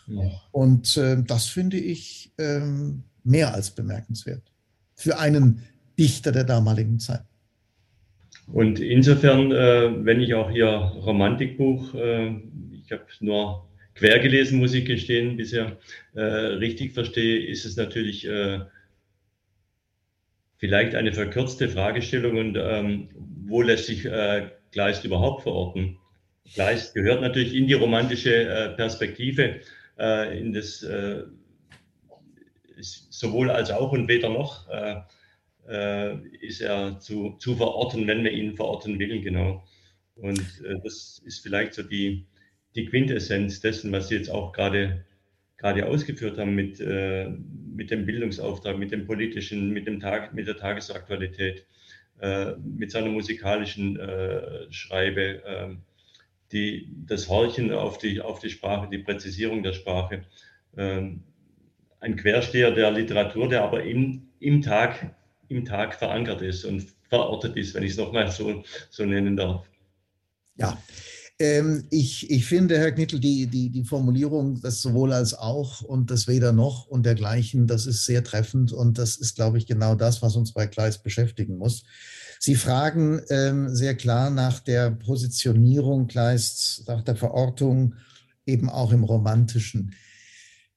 Mhm. 0.06 0.30
Und 0.52 0.96
äh, 0.96 1.22
das 1.22 1.44
finde 1.44 1.76
ich 1.76 2.32
ähm, 2.38 3.02
mehr 3.24 3.52
als 3.52 3.70
bemerkenswert 3.70 4.42
für 4.94 5.18
einen 5.18 5.62
Dichter 5.98 6.32
der 6.32 6.44
damaligen 6.44 6.98
Zeit. 6.98 7.24
Und 8.46 8.80
insofern, 8.80 9.52
äh, 9.52 10.02
wenn 10.06 10.22
ich 10.22 10.32
auch 10.32 10.50
hier 10.50 10.66
Romantikbuch, 10.66 11.94
äh, 11.94 12.40
ich 12.72 12.90
habe 12.90 13.04
nur 13.20 13.68
quer 13.96 14.20
gelesen, 14.20 14.58
muss 14.58 14.72
ich 14.72 14.86
gestehen, 14.86 15.36
bisher 15.36 15.76
äh, 16.14 16.22
richtig 16.22 16.94
verstehe, 16.94 17.46
ist 17.46 17.66
es 17.66 17.76
natürlich 17.76 18.26
äh, 18.26 18.60
vielleicht 20.56 20.94
eine 20.94 21.12
verkürzte 21.12 21.68
Fragestellung 21.68 22.38
und 22.38 22.56
ähm, 22.58 23.08
wo 23.44 23.60
lässt 23.60 23.84
sich 23.88 24.06
äh, 24.06 24.48
Kleist 24.72 25.04
überhaupt 25.04 25.42
verorten? 25.42 25.98
Kleist 26.54 26.94
gehört 26.94 27.20
natürlich 27.20 27.54
in 27.54 27.66
die 27.66 27.74
romantische 27.74 28.48
äh, 28.48 28.70
Perspektive, 28.70 29.60
äh, 29.98 30.38
in 30.38 30.52
das 30.52 30.82
äh, 30.82 31.24
sowohl 32.80 33.50
als 33.50 33.70
auch 33.70 33.92
und 33.92 34.08
weder 34.08 34.28
noch 34.28 34.68
ist 36.40 36.62
er 36.62 36.98
zu, 36.98 37.36
zu 37.40 37.56
verorten, 37.56 38.06
wenn 38.06 38.24
wir 38.24 38.30
ihn 38.30 38.56
verorten 38.56 38.98
will, 38.98 39.20
genau. 39.20 39.66
Und 40.14 40.40
das 40.82 41.20
ist 41.26 41.40
vielleicht 41.40 41.74
so 41.74 41.82
die, 41.82 42.24
die 42.74 42.86
Quintessenz 42.86 43.60
dessen, 43.60 43.92
was 43.92 44.08
Sie 44.08 44.14
jetzt 44.14 44.30
auch 44.30 44.52
gerade 44.52 45.04
gerade 45.58 45.86
ausgeführt 45.86 46.38
haben 46.38 46.54
mit, 46.54 46.78
mit 46.78 47.90
dem 47.90 48.06
Bildungsauftrag, 48.06 48.78
mit 48.78 48.92
dem 48.92 49.06
politischen, 49.06 49.70
mit, 49.70 49.86
dem 49.88 50.00
Tag, 50.00 50.32
mit 50.32 50.46
der 50.46 50.56
Tagesaktualität, 50.56 51.66
mit 52.62 52.90
seiner 52.90 53.08
musikalischen 53.10 53.98
äh, 53.98 54.72
Schreibe, 54.72 55.44
äh, 55.44 55.76
die, 56.52 56.90
das 57.06 57.28
Horchen 57.28 57.72
auf 57.72 57.98
die, 57.98 58.20
auf 58.20 58.40
die 58.40 58.50
Sprache, 58.50 58.88
die 58.90 58.98
Präzisierung 58.98 59.62
der 59.62 59.72
Sprache. 59.72 60.24
ähm, 60.76 61.22
ein 62.00 62.16
Quersteher 62.16 62.70
der 62.70 62.90
Literatur, 62.90 63.48
der 63.48 63.64
aber 63.64 63.82
im, 63.82 64.28
im, 64.38 64.62
Tag, 64.62 65.14
im 65.48 65.64
Tag 65.64 65.94
verankert 65.94 66.42
ist 66.42 66.64
und 66.64 66.86
verortet 67.08 67.56
ist, 67.56 67.74
wenn 67.74 67.82
ich 67.82 67.92
es 67.92 67.96
nochmal 67.96 68.30
so, 68.30 68.62
so 68.90 69.04
nennen 69.04 69.36
darf. 69.36 69.68
Ja, 70.56 70.76
ähm, 71.40 71.84
ich, 71.90 72.30
ich 72.30 72.46
finde, 72.46 72.78
Herr 72.78 72.92
Knittel, 72.92 73.20
die, 73.20 73.46
die, 73.46 73.70
die 73.70 73.84
Formulierung, 73.84 74.60
das 74.60 74.82
sowohl 74.82 75.12
als 75.12 75.34
auch 75.34 75.82
und 75.82 76.10
das 76.10 76.26
weder 76.26 76.52
noch 76.52 76.86
und 76.86 77.06
dergleichen, 77.06 77.66
das 77.66 77.86
ist 77.86 78.04
sehr 78.04 78.24
treffend 78.24 78.72
und 78.72 78.98
das 78.98 79.16
ist, 79.16 79.36
glaube 79.36 79.58
ich, 79.58 79.66
genau 79.66 79.94
das, 79.94 80.20
was 80.20 80.36
uns 80.36 80.52
bei 80.52 80.66
Kleist 80.66 81.04
beschäftigen 81.04 81.56
muss. 81.56 81.84
Sie 82.40 82.56
fragen 82.56 83.20
ähm, 83.30 83.74
sehr 83.74 83.94
klar 83.94 84.30
nach 84.30 84.60
der 84.60 84.90
Positionierung 84.90 86.08
Kleists, 86.08 86.84
nach 86.86 87.02
der 87.02 87.16
Verortung 87.16 87.94
eben 88.46 88.68
auch 88.68 88.92
im 88.92 89.04
Romantischen. 89.04 89.94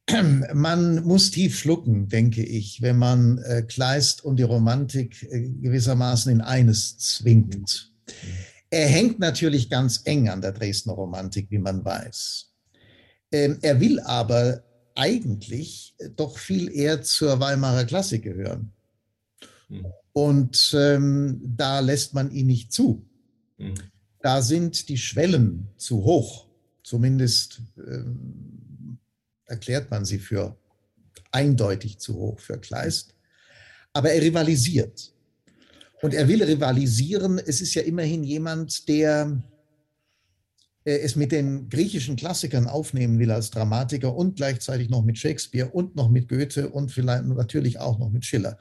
Man 0.54 1.04
muss 1.04 1.32
tief 1.32 1.58
schlucken, 1.58 2.08
denke 2.08 2.43
ich, 2.43 2.82
wenn 2.82 2.97
man 2.97 3.38
äh, 3.39 3.62
Kleist 3.63 4.24
und 4.24 4.38
die 4.38 4.43
Romantik 4.43 5.24
äh, 5.32 5.50
gewissermaßen 5.50 6.32
in 6.32 6.41
eines 6.41 6.97
zwingt. 6.97 7.91
Er 8.71 8.88
hängt 8.88 9.19
natürlich 9.19 9.69
ganz 9.69 10.01
eng 10.05 10.29
an 10.29 10.41
der 10.41 10.53
Dresdner 10.53 10.93
Romantik, 10.93 11.51
wie 11.51 11.60
man 11.60 11.84
weiß. 11.84 12.53
Ähm, 13.34 13.60
er 13.62 13.79
will 13.81 13.99
aber 13.99 14.63
eigentlich 14.95 15.93
doch 16.15 16.38
viel 16.38 16.71
eher 16.73 17.01
zur 17.01 17.39
Weimarer 17.39 17.84
Klassik 17.84 18.23
gehören. 18.23 18.71
Hm. 19.67 19.86
Und 20.13 20.75
ähm, 20.77 21.41
da 21.43 21.81
lässt 21.81 22.13
man 22.13 22.31
ihn 22.31 22.47
nicht 22.47 22.71
zu. 22.71 23.05
Hm. 23.57 23.73
Da 24.21 24.41
sind 24.41 24.88
die 24.88 24.97
Schwellen 24.97 25.67
zu 25.77 26.03
hoch. 26.03 26.47
Zumindest 26.84 27.62
ähm, 27.77 28.97
erklärt 29.45 29.91
man 29.91 30.05
sie 30.05 30.19
für 30.19 30.57
eindeutig 31.31 31.99
zu 31.99 32.15
hoch 32.15 32.39
für 32.39 32.57
Kleist. 32.57 33.15
Aber 33.91 34.12
er 34.12 34.21
rivalisiert. 34.21 35.13
Und 36.02 36.14
er 36.14 36.28
will 36.28 36.44
rivalisieren. 36.44 37.40
Es 37.40 37.62
ist 37.62 37.76
ja 37.76 37.84
immerhin 37.84 38.24
jemand, 38.24 38.88
der 38.88 39.42
äh, 40.84 40.98
es 41.00 41.16
mit 41.16 41.32
den 41.32 41.70
griechischen 41.70 42.16
Klassikern 42.16 42.68
aufnehmen 42.68 43.20
will 43.20 43.32
als 43.32 43.52
Dramatiker 43.52 44.16
und 44.16 44.36
gleichzeitig 44.36 44.90
noch 44.90 45.04
mit 45.04 45.18
Shakespeare 45.18 45.70
und 45.70 45.96
noch 45.96 46.10
mit 46.10 46.28
Goethe 46.28 46.70
und 46.70 46.92
vielleicht 46.92 47.26
natürlich 47.26 47.80
auch 47.80 48.00
noch 48.00 48.10
mit 48.10 48.26
Schiller. 48.26 48.58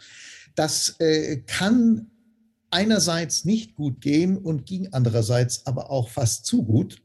Das 0.55 0.97
äh, 0.99 1.39
kann 1.47 2.11
einerseits 2.71 3.45
nicht 3.45 3.75
gut 3.75 4.01
gehen 4.01 4.37
und 4.37 4.67
ging 4.67 4.89
andererseits 4.93 5.67
aber 5.67 5.91
auch 5.91 6.09
fast 6.09 6.45
zu 6.45 6.65
gut, 6.65 7.03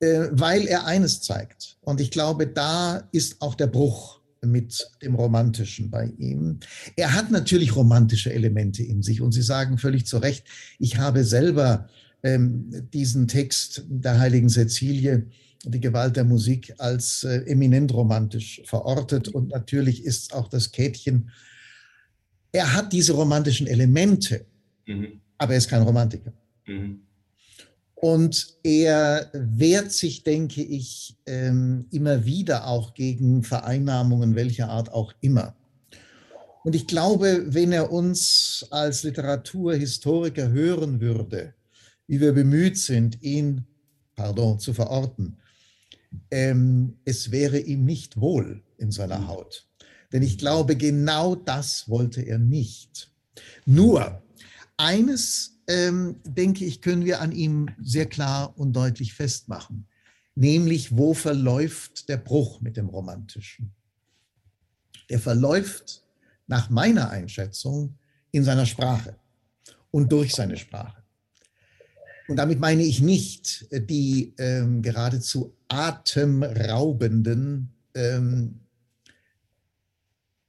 äh, 0.00 0.28
weil 0.30 0.66
er 0.66 0.86
eines 0.86 1.20
zeigt. 1.20 1.76
Und 1.80 2.00
ich 2.00 2.10
glaube, 2.10 2.46
da 2.46 3.08
ist 3.12 3.42
auch 3.42 3.56
der 3.56 3.66
Bruch 3.66 4.17
mit 4.44 4.88
dem 5.02 5.14
Romantischen 5.14 5.90
bei 5.90 6.06
ihm. 6.18 6.60
Er 6.96 7.14
hat 7.14 7.30
natürlich 7.30 7.74
romantische 7.76 8.32
Elemente 8.32 8.82
in 8.82 9.02
sich 9.02 9.20
und 9.20 9.32
Sie 9.32 9.42
sagen 9.42 9.78
völlig 9.78 10.06
zu 10.06 10.18
Recht, 10.18 10.46
ich 10.78 10.98
habe 10.98 11.24
selber 11.24 11.88
ähm, 12.22 12.88
diesen 12.92 13.28
Text 13.28 13.84
der 13.88 14.18
heiligen 14.18 14.48
Cäcilie, 14.48 15.26
die 15.64 15.80
Gewalt 15.80 16.16
der 16.16 16.24
Musik, 16.24 16.72
als 16.78 17.24
äh, 17.24 17.42
eminent 17.46 17.92
romantisch 17.92 18.62
verortet 18.64 19.28
und 19.28 19.48
natürlich 19.50 20.04
ist 20.04 20.32
auch 20.34 20.48
das 20.48 20.70
Käthchen. 20.72 21.30
Er 22.52 22.74
hat 22.74 22.92
diese 22.92 23.12
romantischen 23.12 23.66
Elemente, 23.66 24.46
Mhm. 24.86 25.20
aber 25.36 25.52
er 25.52 25.58
ist 25.58 25.68
kein 25.68 25.82
Romantiker. 25.82 26.32
Mhm. 26.66 27.00
Und 28.00 28.58
er 28.62 29.30
wehrt 29.32 29.90
sich, 29.90 30.22
denke 30.22 30.62
ich, 30.62 31.16
ähm, 31.26 31.86
immer 31.90 32.24
wieder 32.24 32.68
auch 32.68 32.94
gegen 32.94 33.42
Vereinnahmungen 33.42 34.36
welcher 34.36 34.68
Art 34.68 34.92
auch 34.92 35.12
immer. 35.20 35.56
Und 36.64 36.76
ich 36.76 36.86
glaube, 36.86 37.46
wenn 37.48 37.72
er 37.72 37.90
uns 37.90 38.66
als 38.70 39.02
Literaturhistoriker 39.02 40.50
hören 40.50 41.00
würde, 41.00 41.54
wie 42.06 42.20
wir 42.20 42.32
bemüht 42.32 42.78
sind, 42.78 43.22
ihn, 43.22 43.64
pardon, 44.14 44.60
zu 44.60 44.74
verorten, 44.74 45.38
ähm, 46.30 46.98
es 47.04 47.30
wäre 47.30 47.58
ihm 47.58 47.84
nicht 47.84 48.20
wohl 48.20 48.62
in 48.76 48.92
seiner 48.92 49.26
Haut. 49.26 49.66
Denn 50.12 50.22
ich 50.22 50.38
glaube, 50.38 50.76
genau 50.76 51.34
das 51.34 51.88
wollte 51.88 52.22
er 52.22 52.38
nicht. 52.38 53.10
Nur 53.66 54.22
eines, 54.78 55.58
ähm, 55.66 56.16
denke 56.24 56.64
ich, 56.64 56.80
können 56.80 57.04
wir 57.04 57.20
an 57.20 57.32
ihm 57.32 57.68
sehr 57.78 58.06
klar 58.06 58.56
und 58.58 58.72
deutlich 58.72 59.12
festmachen, 59.12 59.86
nämlich 60.34 60.96
wo 60.96 61.12
verläuft 61.12 62.08
der 62.08 62.16
Bruch 62.16 62.60
mit 62.60 62.76
dem 62.76 62.88
Romantischen. 62.88 63.72
Der 65.10 65.18
verläuft 65.18 66.04
nach 66.46 66.70
meiner 66.70 67.10
Einschätzung 67.10 67.98
in 68.30 68.44
seiner 68.44 68.66
Sprache 68.66 69.16
und 69.90 70.10
durch 70.12 70.32
seine 70.32 70.56
Sprache. 70.56 71.02
Und 72.28 72.36
damit 72.36 72.60
meine 72.60 72.82
ich 72.82 73.00
nicht 73.00 73.66
die 73.72 74.34
ähm, 74.38 74.82
geradezu 74.82 75.56
atemraubenden 75.68 77.70
ähm, 77.94 78.60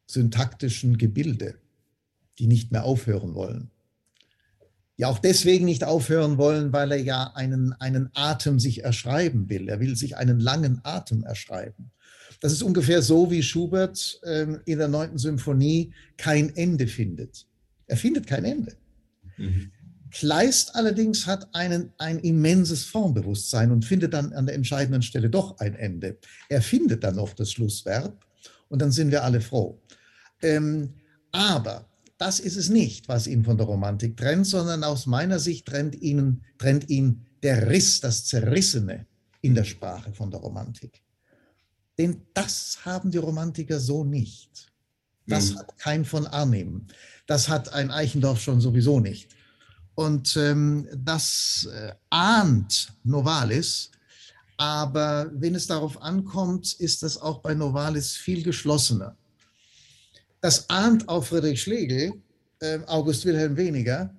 syntaktischen 0.06 0.98
Gebilde, 0.98 1.56
die 2.38 2.48
nicht 2.48 2.72
mehr 2.72 2.84
aufhören 2.84 3.34
wollen. 3.34 3.72
Die 5.00 5.06
auch 5.06 5.20
deswegen 5.20 5.64
nicht 5.64 5.86
aufhören 5.86 6.38
wollen, 6.38 6.74
weil 6.74 6.92
er 6.92 7.02
ja 7.02 7.32
einen, 7.34 7.72
einen 7.80 8.10
Atem 8.14 8.60
sich 8.60 8.84
erschreiben 8.84 9.50
will. 9.50 9.70
Er 9.70 9.80
will 9.80 9.96
sich 9.96 10.18
einen 10.18 10.42
langen 10.42 10.82
Atem 10.84 11.24
erschreiben. 11.24 11.90
Das 12.42 12.52
ist 12.52 12.62
ungefähr 12.62 13.02
so, 13.02 13.32
wie 13.32 13.42
Schubert 13.42 14.20
ähm, 14.26 14.60
in 14.66 14.78
der 14.78 14.90
neunten 14.90 15.18
Symphonie 15.18 15.94
kein 16.18 16.54
Ende 16.54 16.86
findet. 16.86 17.48
Er 17.88 17.96
findet 17.96 18.28
kein 18.28 18.44
Ende. 18.44 18.76
Mhm. 19.38 19.72
Kleist 20.12 20.76
allerdings 20.76 21.26
hat 21.26 21.48
einen, 21.54 21.94
ein 21.98 22.20
immenses 22.20 22.84
Formbewusstsein 22.84 23.72
und 23.72 23.86
findet 23.86 24.14
dann 24.14 24.34
an 24.34 24.48
der 24.48 24.56
entscheidenden 24.56 25.02
Stelle 25.02 25.30
doch 25.30 25.60
ein 25.60 25.76
Ende. 25.76 26.18
Er 26.50 26.62
findet 26.62 27.06
dann 27.06 27.16
noch 27.16 27.34
das 27.34 27.54
Schlussverb 27.54 28.26
und 28.68 28.82
dann 28.82 28.92
sind 28.92 29.12
wir 29.12 29.24
alle 29.24 29.40
froh. 29.40 29.80
Ähm, 30.42 30.94
aber 31.32 31.88
das 32.20 32.40
ist 32.40 32.58
es 32.58 32.70
nicht, 32.70 33.08
was 33.08 33.28
ihn 33.28 33.46
von 33.46 33.58
der 33.58 33.66
Romantik 33.66 34.18
trennt, 34.18 34.46
sondern 34.46 34.84
aus 34.84 35.06
meiner 35.06 35.40
Sicht 35.40 35.66
trennt 35.66 35.96
ihn, 35.96 36.44
trennt 36.58 36.90
ihn 36.90 37.26
der 37.42 37.70
Riss, 37.70 38.02
das 38.02 38.26
Zerrissene 38.26 39.08
in 39.42 39.56
der 39.56 39.64
Sprache 39.64 40.12
von 40.12 40.30
der 40.30 40.42
Romantik. 40.42 41.02
Denn 41.98 42.22
das 42.34 42.80
haben 42.84 43.10
die 43.10 43.18
Romantiker 43.18 43.80
so 43.80 44.04
nicht. 44.04 44.72
Das 45.28 45.52
mhm. 45.52 45.60
hat 45.60 45.78
kein 45.78 46.06
von 46.06 46.28
Arnim. 46.28 46.88
Das 47.26 47.48
hat 47.48 47.72
ein 47.74 47.90
Eichendorff 47.90 48.42
schon 48.42 48.60
sowieso 48.60 49.00
nicht. 49.00 49.34
Und 49.96 50.36
ähm, 50.36 50.90
das 50.96 51.70
äh, 51.74 51.94
ahnt 52.10 52.94
Novalis, 53.04 53.92
aber 54.58 55.32
wenn 55.34 55.56
es 55.56 55.68
darauf 55.68 56.02
ankommt, 56.02 56.74
ist 56.74 57.02
das 57.02 57.18
auch 57.18 57.40
bei 57.40 57.54
Novalis 57.54 58.18
viel 58.18 58.44
geschlossener. 58.44 59.16
Das 60.41 60.69
ahnt 60.69 61.10
auch 61.10 61.25
Friedrich 61.25 61.62
Schlegel, 61.62 62.13
äh, 62.60 62.80
August 62.88 63.25
Wilhelm 63.25 63.58
weniger, 63.58 64.15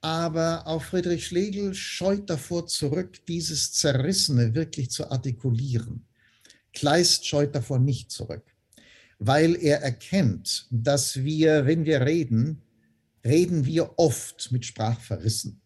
aber 0.00 0.66
auch 0.66 0.82
Friedrich 0.82 1.26
Schlegel 1.26 1.74
scheut 1.74 2.30
davor 2.30 2.66
zurück, 2.66 3.24
dieses 3.26 3.72
Zerrissene 3.72 4.54
wirklich 4.54 4.90
zu 4.90 5.10
artikulieren. 5.10 6.06
Kleist 6.72 7.26
scheut 7.26 7.54
davor 7.54 7.78
nicht 7.78 8.10
zurück, 8.10 8.44
weil 9.18 9.56
er 9.56 9.82
erkennt, 9.82 10.66
dass 10.70 11.16
wir, 11.16 11.66
wenn 11.66 11.84
wir 11.84 12.00
reden, 12.02 12.62
reden 13.24 13.66
wir 13.66 13.98
oft 13.98 14.50
mit 14.52 14.64
Sprachverrissen. 14.64 15.60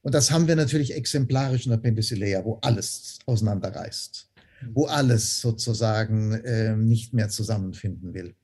Und 0.00 0.14
das 0.14 0.30
haben 0.30 0.48
wir 0.48 0.56
natürlich 0.56 0.94
exemplarisch 0.94 1.66
in 1.66 1.70
der 1.70 1.78
Penthesilea, 1.78 2.44
wo 2.44 2.58
alles 2.62 3.18
auseinanderreißt, 3.26 4.30
wo 4.72 4.86
alles 4.86 5.40
sozusagen 5.40 6.32
äh, 6.32 6.74
nicht 6.76 7.12
mehr 7.12 7.28
zusammenfinden 7.28 8.14
will. 8.14 8.34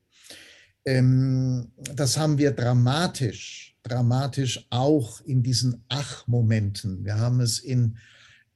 Ähm, 0.88 1.72
das 1.94 2.16
haben 2.16 2.38
wir 2.38 2.52
dramatisch, 2.52 3.76
dramatisch 3.82 4.66
auch 4.70 5.20
in 5.22 5.42
diesen 5.42 5.84
Ach-Momenten. 5.88 7.04
Wir 7.04 7.18
haben 7.18 7.40
es 7.40 7.58
in 7.58 7.98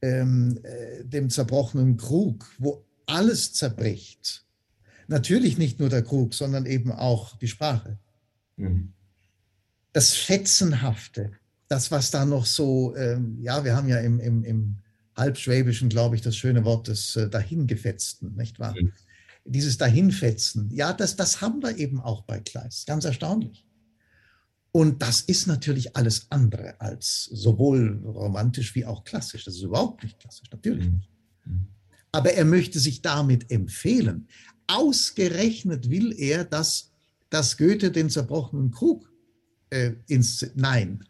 ähm, 0.01 0.59
äh, 0.63 1.05
dem 1.05 1.31
zerbrochenen 1.31 1.97
Krug, 1.97 2.47
wo 2.59 2.85
alles 3.07 3.53
zerbricht. 3.53 4.45
Natürlich 5.09 5.59
nicht 5.59 5.79
nur 5.79 5.89
der 5.89 6.03
Krug, 6.03 6.35
sondern 6.35 6.67
eben 6.67 6.93
auch 6.93 7.37
die 7.37 7.49
Sprache. 7.49 7.99
Mhm 8.57 8.93
das 9.93 10.15
Fetzenhafte, 10.15 11.33
das, 11.69 11.91
was 11.91 12.11
da 12.11 12.25
noch 12.25 12.47
so, 12.47 12.95
ähm, 12.97 13.39
ja, 13.41 13.65
wir 13.65 13.77
haben 13.77 13.89
ja 13.89 13.99
im, 13.99 14.21
im, 14.21 14.45
im 14.45 14.77
Halbschwäbischen, 15.17 15.89
glaube 15.89 16.17
ich, 16.17 16.23
das 16.23 16.37
schöne 16.37 16.65
Wort 16.65 16.89
des 16.89 17.17
äh, 17.17 17.29
Dahingefetzten, 17.29 18.35
nicht 18.35 18.59
wahr? 18.59 18.75
Mhm. 18.79 18.93
Dieses 19.45 19.77
Dahinfetzen, 19.77 20.71
ja, 20.71 20.93
das, 20.93 21.17
das 21.17 21.41
haben 21.41 21.63
wir 21.63 21.77
eben 21.77 22.01
auch 22.01 22.23
bei 22.23 22.41
Kleist, 22.41 22.87
ganz 22.87 23.05
erstaunlich. 23.05 23.67
Und 24.73 25.03
das 25.03 25.21
ist 25.21 25.47
natürlich 25.47 25.97
alles 25.97 26.27
andere 26.31 26.81
als 26.81 27.25
sowohl 27.25 28.01
romantisch 28.05 28.75
wie 28.75 28.87
auch 28.87 29.05
klassisch. 29.05 29.45
Das 29.45 29.55
ist 29.55 29.63
überhaupt 29.63 30.03
nicht 30.03 30.19
klassisch, 30.19 30.51
natürlich 30.51 30.87
mhm. 30.87 30.95
nicht. 30.95 31.11
Aber 32.11 32.33
er 32.33 32.45
möchte 32.45 32.79
sich 32.79 33.03
damit 33.03 33.51
empfehlen. 33.51 34.29
Ausgerechnet 34.67 35.91
will 35.91 36.15
er, 36.17 36.45
dass, 36.45 36.91
dass 37.29 37.59
Goethe 37.59 37.91
den 37.91 38.09
zerbrochenen 38.09 38.71
Krug 38.71 39.11
äh, 39.71 39.93
ins. 40.09 40.47
Nein, 40.55 41.05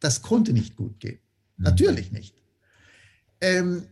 das 0.00 0.20
konnte 0.20 0.52
nicht 0.52 0.76
gut 0.76 1.00
gehen. 1.00 1.20
Mhm. 1.56 1.64
Natürlich 1.64 2.12
nicht. 2.12 2.34
Ähm, 3.40 3.86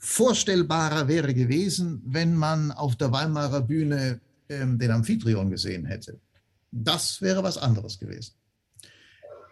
vorstellbarer 0.00 1.08
wäre 1.08 1.34
gewesen, 1.34 2.02
wenn 2.06 2.34
man 2.34 2.72
auf 2.72 2.96
der 2.96 3.12
Weimarer 3.12 3.60
Bühne 3.60 4.20
ähm, 4.48 4.78
den 4.78 4.90
Amphitryon 4.90 5.50
gesehen 5.50 5.84
hätte. 5.84 6.18
Das 6.72 7.20
wäre 7.20 7.42
was 7.42 7.58
anderes 7.58 7.98
gewesen. 7.98 8.34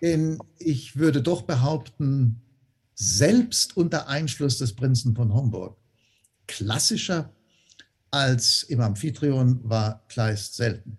Denn 0.01 0.39
ich 0.59 0.97
würde 0.97 1.23
doch 1.23 1.43
behaupten, 1.43 2.41
selbst 2.95 3.77
unter 3.77 4.09
Einschluss 4.09 4.59
des 4.59 4.75
Prinzen 4.75 5.15
von 5.15 5.33
Homburg, 5.33 5.77
klassischer 6.47 7.31
als 8.11 8.63
im 8.65 8.81
Amphitryon 8.81 9.61
war 9.63 10.03
Kleist 10.09 10.55
selten. 10.55 10.97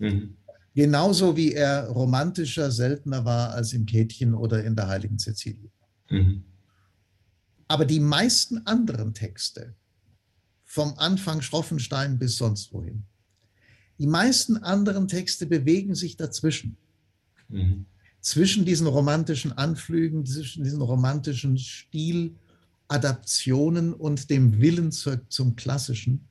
Mhm. 0.00 0.36
Genauso 0.74 1.36
wie 1.36 1.52
er 1.52 1.86
romantischer, 1.88 2.70
seltener 2.72 3.24
war 3.24 3.50
als 3.50 3.72
im 3.74 3.86
Käthchen 3.86 4.34
oder 4.34 4.64
in 4.64 4.74
der 4.74 4.88
heiligen 4.88 5.18
Cäcilie. 5.18 5.70
Mhm. 6.10 6.44
Aber 7.72 7.84
die 7.86 8.00
meisten 8.00 8.66
anderen 8.66 9.14
Texte, 9.14 9.74
vom 10.62 10.92
Anfang 10.98 11.40
Schroffenstein 11.40 12.18
bis 12.18 12.36
sonst 12.36 12.74
wohin, 12.74 13.04
die 13.98 14.06
meisten 14.06 14.58
anderen 14.58 15.08
Texte 15.08 15.46
bewegen 15.46 15.94
sich 15.94 16.18
dazwischen. 16.18 16.76
Mhm. 17.48 17.86
Zwischen 18.20 18.66
diesen 18.66 18.86
romantischen 18.86 19.52
Anflügen, 19.52 20.26
zwischen 20.26 20.64
diesen 20.64 20.82
romantischen 20.82 21.56
Stiladaptionen 21.56 23.94
und 23.94 24.28
dem 24.28 24.60
Willen 24.60 24.92
zur, 24.92 25.26
zum 25.30 25.56
Klassischen, 25.56 26.28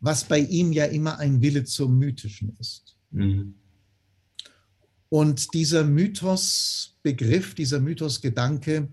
was 0.00 0.24
bei 0.24 0.40
ihm 0.40 0.72
ja 0.72 0.86
immer 0.86 1.20
ein 1.20 1.40
Wille 1.40 1.62
zum 1.62 1.96
Mythischen 1.96 2.56
ist. 2.58 2.96
Mhm. 3.12 3.54
Und 5.10 5.54
dieser 5.54 5.84
Mythos-Begriff, 5.84 7.54
dieser 7.54 7.78
Mythos-Gedanke 7.78 8.88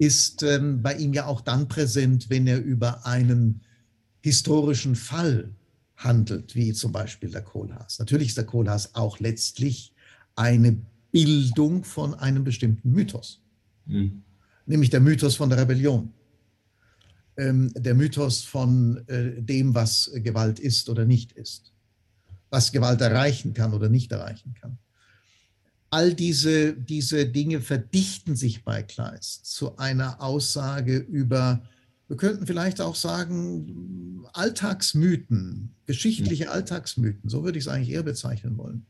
ist 0.00 0.42
ähm, 0.42 0.82
bei 0.82 0.96
ihm 0.96 1.12
ja 1.12 1.26
auch 1.26 1.40
dann 1.40 1.68
präsent, 1.68 2.30
wenn 2.30 2.46
er 2.46 2.60
über 2.60 3.06
einen 3.06 3.60
historischen 4.22 4.96
Fall 4.96 5.54
handelt, 5.96 6.54
wie 6.54 6.72
zum 6.72 6.90
Beispiel 6.90 7.30
der 7.30 7.42
Kohlhaas. 7.42 7.98
Natürlich 7.98 8.28
ist 8.28 8.38
der 8.38 8.46
Kohlhaas 8.46 8.94
auch 8.94 9.20
letztlich 9.20 9.92
eine 10.34 10.76
Bildung 11.12 11.84
von 11.84 12.14
einem 12.14 12.44
bestimmten 12.44 12.90
Mythos, 12.92 13.42
mhm. 13.86 14.22
nämlich 14.66 14.90
der 14.90 15.00
Mythos 15.00 15.36
von 15.36 15.50
der 15.50 15.58
Rebellion, 15.58 16.12
ähm, 17.36 17.70
der 17.76 17.94
Mythos 17.94 18.42
von 18.42 19.06
äh, 19.06 19.42
dem, 19.42 19.74
was 19.74 20.10
Gewalt 20.14 20.58
ist 20.58 20.88
oder 20.88 21.04
nicht 21.04 21.32
ist 21.32 21.70
was 22.50 22.72
Gewalt 22.72 23.00
erreichen 23.00 23.54
kann 23.54 23.72
oder 23.72 23.88
nicht 23.88 24.12
erreichen 24.12 24.54
kann. 24.60 24.78
All 25.90 26.14
diese, 26.14 26.74
diese 26.74 27.26
Dinge 27.26 27.60
verdichten 27.60 28.36
sich 28.36 28.64
bei 28.64 28.82
Kleist 28.82 29.46
zu 29.46 29.76
einer 29.76 30.22
Aussage 30.22 30.96
über, 30.96 31.62
wir 32.06 32.16
könnten 32.16 32.46
vielleicht 32.46 32.80
auch 32.80 32.94
sagen, 32.94 34.24
Alltagsmythen, 34.32 35.74
geschichtliche 35.86 36.50
Alltagsmythen, 36.50 37.28
so 37.28 37.42
würde 37.42 37.58
ich 37.58 37.64
es 37.64 37.68
eigentlich 37.68 37.90
eher 37.90 38.04
bezeichnen 38.04 38.56
wollen. 38.56 38.86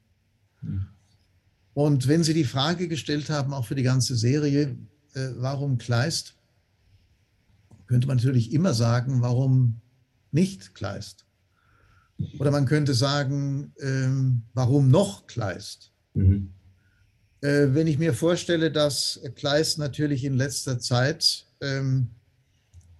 Und 1.73 2.09
wenn 2.09 2.23
Sie 2.23 2.35
die 2.35 2.45
Frage 2.45 2.89
gestellt 2.89 3.31
haben, 3.31 3.55
auch 3.55 3.67
für 3.67 3.75
die 3.75 3.83
ganze 3.83 4.17
Serie, 4.17 4.77
äh, 5.15 5.29
warum 5.37 5.79
Kleist, 5.79 6.35
könnte 7.87 8.07
man 8.07 8.19
natürlich 8.19 8.53
immer 8.53 8.75
sagen, 8.75 9.23
warum 9.23 9.81
nicht 10.33 10.75
Kleist? 10.75 11.25
Oder 12.39 12.51
man 12.51 12.67
könnte 12.67 12.95
sagen, 12.95 13.73
ähm, 13.81 14.43
warum 14.53 14.91
noch 14.91 15.27
Kleist? 15.27 15.93
Mhm. 16.15 16.53
Äh, 17.43 17.69
wenn 17.75 17.87
ich 17.87 17.99
mir 17.99 18.13
vorstelle, 18.13 18.71
dass 18.71 19.21
Kleist 19.35 19.79
natürlich 19.79 20.25
in 20.25 20.35
letzter 20.35 20.79
Zeit 20.79 21.47
ähm, 21.61 22.09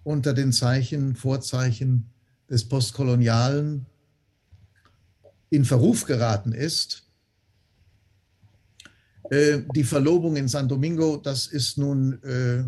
unter 0.03 0.33
den 0.33 0.51
Zeichen, 0.51 1.15
Vorzeichen 1.15 2.09
des 2.49 2.67
Postkolonialen 2.67 3.85
in 5.51 5.63
Verruf 5.63 6.05
geraten 6.05 6.53
ist, 6.53 7.03
äh, 9.29 9.59
die 9.75 9.83
Verlobung 9.83 10.35
in 10.35 10.47
San 10.47 10.67
Domingo, 10.67 11.17
das 11.17 11.47
ist 11.47 11.77
nun 11.77 12.21
äh, 12.23 12.63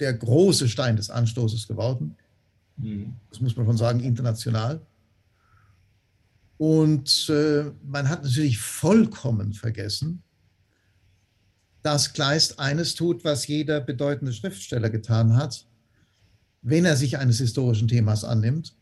der 0.00 0.14
große 0.14 0.68
Stein 0.68 0.96
des 0.96 1.10
Anstoßes 1.10 1.68
geworden. 1.68 2.16
Mhm. 2.78 3.14
Das 3.30 3.40
muss 3.40 3.54
man 3.56 3.66
schon 3.66 3.76
sagen, 3.76 4.00
international. 4.00 4.80
Und 6.58 7.28
äh, 7.28 7.70
man 7.84 8.08
hat 8.08 8.22
natürlich 8.22 8.58
vollkommen 8.58 9.52
vergessen, 9.52 10.22
dass 11.82 12.12
Kleist 12.12 12.58
eines 12.58 12.94
tut, 12.94 13.24
was 13.24 13.46
jeder 13.46 13.80
bedeutende 13.80 14.32
Schriftsteller 14.32 14.90
getan 14.90 15.36
hat, 15.36 15.66
wenn 16.62 16.84
er 16.84 16.96
sich 16.96 17.18
eines 17.18 17.38
historischen 17.38 17.88
Themas 17.88 18.24
annimmt. 18.24 18.76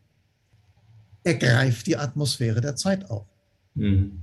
Er 1.25 1.35
greift 1.35 1.87
die 1.87 1.97
Atmosphäre 1.97 2.61
der 2.61 2.77
Zeit 2.77 3.11
auf. 3.11 3.27
Mhm. 3.75 4.21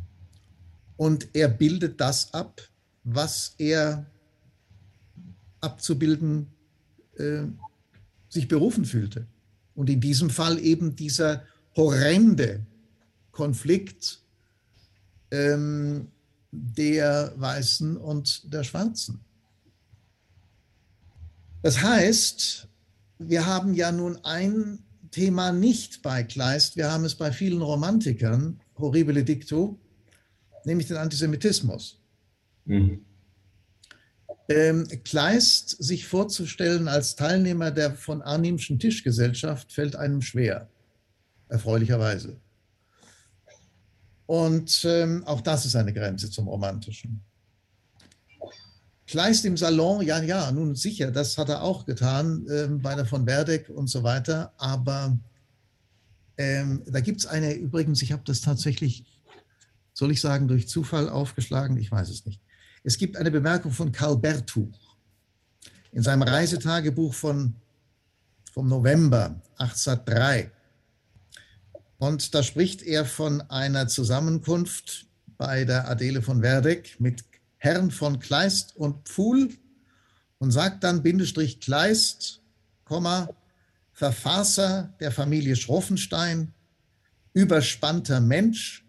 Und 0.96 1.28
er 1.34 1.48
bildet 1.48 2.00
das 2.00 2.34
ab, 2.34 2.62
was 3.04 3.56
er 3.58 4.06
abzubilden 5.62 6.48
äh, 7.18 7.44
sich 8.30 8.48
berufen 8.48 8.86
fühlte. 8.86 9.28
Und 9.76 9.90
in 9.90 10.02
diesem 10.02 10.30
Fall 10.30 10.60
eben 10.60 10.96
dieser 10.96 11.44
horrende 11.76 12.66
Konflikt 13.32 14.20
ähm, 15.32 16.08
der 16.52 17.34
Weißen 17.36 17.98
und 17.98 18.54
der 18.54 18.64
Schwarzen. 18.64 19.20
Das 21.62 21.82
heißt, 21.82 22.68
wir 23.20 23.46
haben 23.46 23.74
ja 23.74 23.92
nun 23.92 24.20
ein 24.24 24.80
Thema 25.12 25.52
nicht 25.52 26.02
bei 26.02 26.24
Kleist. 26.24 26.78
Wir 26.78 26.92
haben 26.92 27.06
es 27.06 27.16
bei 27.16 27.32
vielen 27.32 27.62
Romantikern, 27.62 28.60
horribile 28.78 29.24
dictu, 29.24 29.78
nämlich 30.66 30.88
den 30.88 30.98
Antisemitismus. 30.98 32.00
Mhm. 32.66 33.04
Ähm, 34.50 34.88
Kleist 35.04 35.84
sich 35.84 36.06
vorzustellen 36.06 36.88
als 36.88 37.16
Teilnehmer 37.16 37.72
der 37.72 37.96
von 37.96 38.22
Arnimschen 38.22 38.80
Tischgesellschaft 38.80 39.74
fällt 39.74 39.96
einem 39.96 40.22
schwer, 40.22 40.70
erfreulicherweise. 41.50 42.40
Und 44.28 44.86
ähm, 44.86 45.24
auch 45.26 45.42
das 45.42 45.66
ist 45.66 45.76
eine 45.76 45.94
Grenze 45.94 46.30
zum 46.30 46.48
Romantischen. 46.48 47.24
Kleist 49.08 49.46
im 49.46 49.56
Salon, 49.56 50.06
ja, 50.06 50.22
ja, 50.22 50.52
nun 50.52 50.76
sicher, 50.76 51.12
das 51.12 51.38
hat 51.38 51.48
er 51.48 51.64
auch 51.64 51.86
getan, 51.86 52.46
ähm, 52.52 52.82
bei 52.82 52.94
der 52.94 53.06
von 53.06 53.26
Werdeck 53.26 53.70
und 53.70 53.88
so 53.88 54.04
weiter. 54.04 54.52
Aber 54.58 55.18
ähm, 56.38 56.84
da 56.86 57.00
gibt 57.00 57.22
es 57.22 57.26
eine, 57.26 57.54
übrigens, 57.54 58.02
ich 58.02 58.12
habe 58.12 58.24
das 58.26 58.42
tatsächlich, 58.42 59.06
soll 59.94 60.12
ich 60.12 60.20
sagen, 60.20 60.50
durch 60.50 60.68
Zufall 60.68 61.08
aufgeschlagen, 61.08 61.78
ich 61.78 61.90
weiß 61.90 62.10
es 62.10 62.26
nicht. 62.26 62.42
Es 62.84 62.98
gibt 62.98 63.16
eine 63.16 63.32
Bemerkung 63.32 63.72
von 63.72 63.94
Karl 63.94 64.18
Bertuch 64.18 64.98
in 65.94 66.04
seinem 66.04 66.24
Reisetagebuch 66.24 67.14
von, 67.14 67.56
vom 68.52 68.68
November 68.68 69.42
1803. 69.58 70.52
Und 71.98 72.36
da 72.36 72.44
spricht 72.44 72.84
er 72.84 73.06
von 73.06 73.42
einer 73.50 73.88
Zusammenkunft 73.88 75.08
bei 75.38 75.66
der 75.66 75.88
Adele 75.88 76.22
von 76.22 76.42
Werdeck 76.42 77.00
mit 77.00 77.24
Herrn 77.58 77.92
von 77.92 78.20
Kleist 78.20 78.76
und 78.76 79.08
Pfuhl 79.08 79.50
und 80.38 80.52
sagt 80.52 80.84
dann 80.84 81.02
Bindestrich 81.02 81.60
Kleist, 81.60 82.42
Komma, 82.86 83.30
Verfasser 83.94 84.94
der 85.00 85.12
Familie 85.12 85.56
Schroffenstein, 85.56 86.54
überspannter 87.34 88.22
Mensch, 88.22 88.86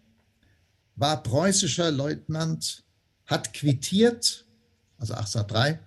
war 0.95 1.23
preußischer 1.23 1.91
Leutnant, 1.91 2.83
hat 3.25 3.53
quittiert, 3.53 4.45
also 4.99 5.13
1803, 5.13 5.79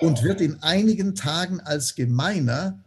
und 0.00 0.22
wird 0.22 0.40
in 0.40 0.62
einigen 0.62 1.14
Tagen 1.14 1.60
als 1.60 1.94
Gemeiner 1.94 2.82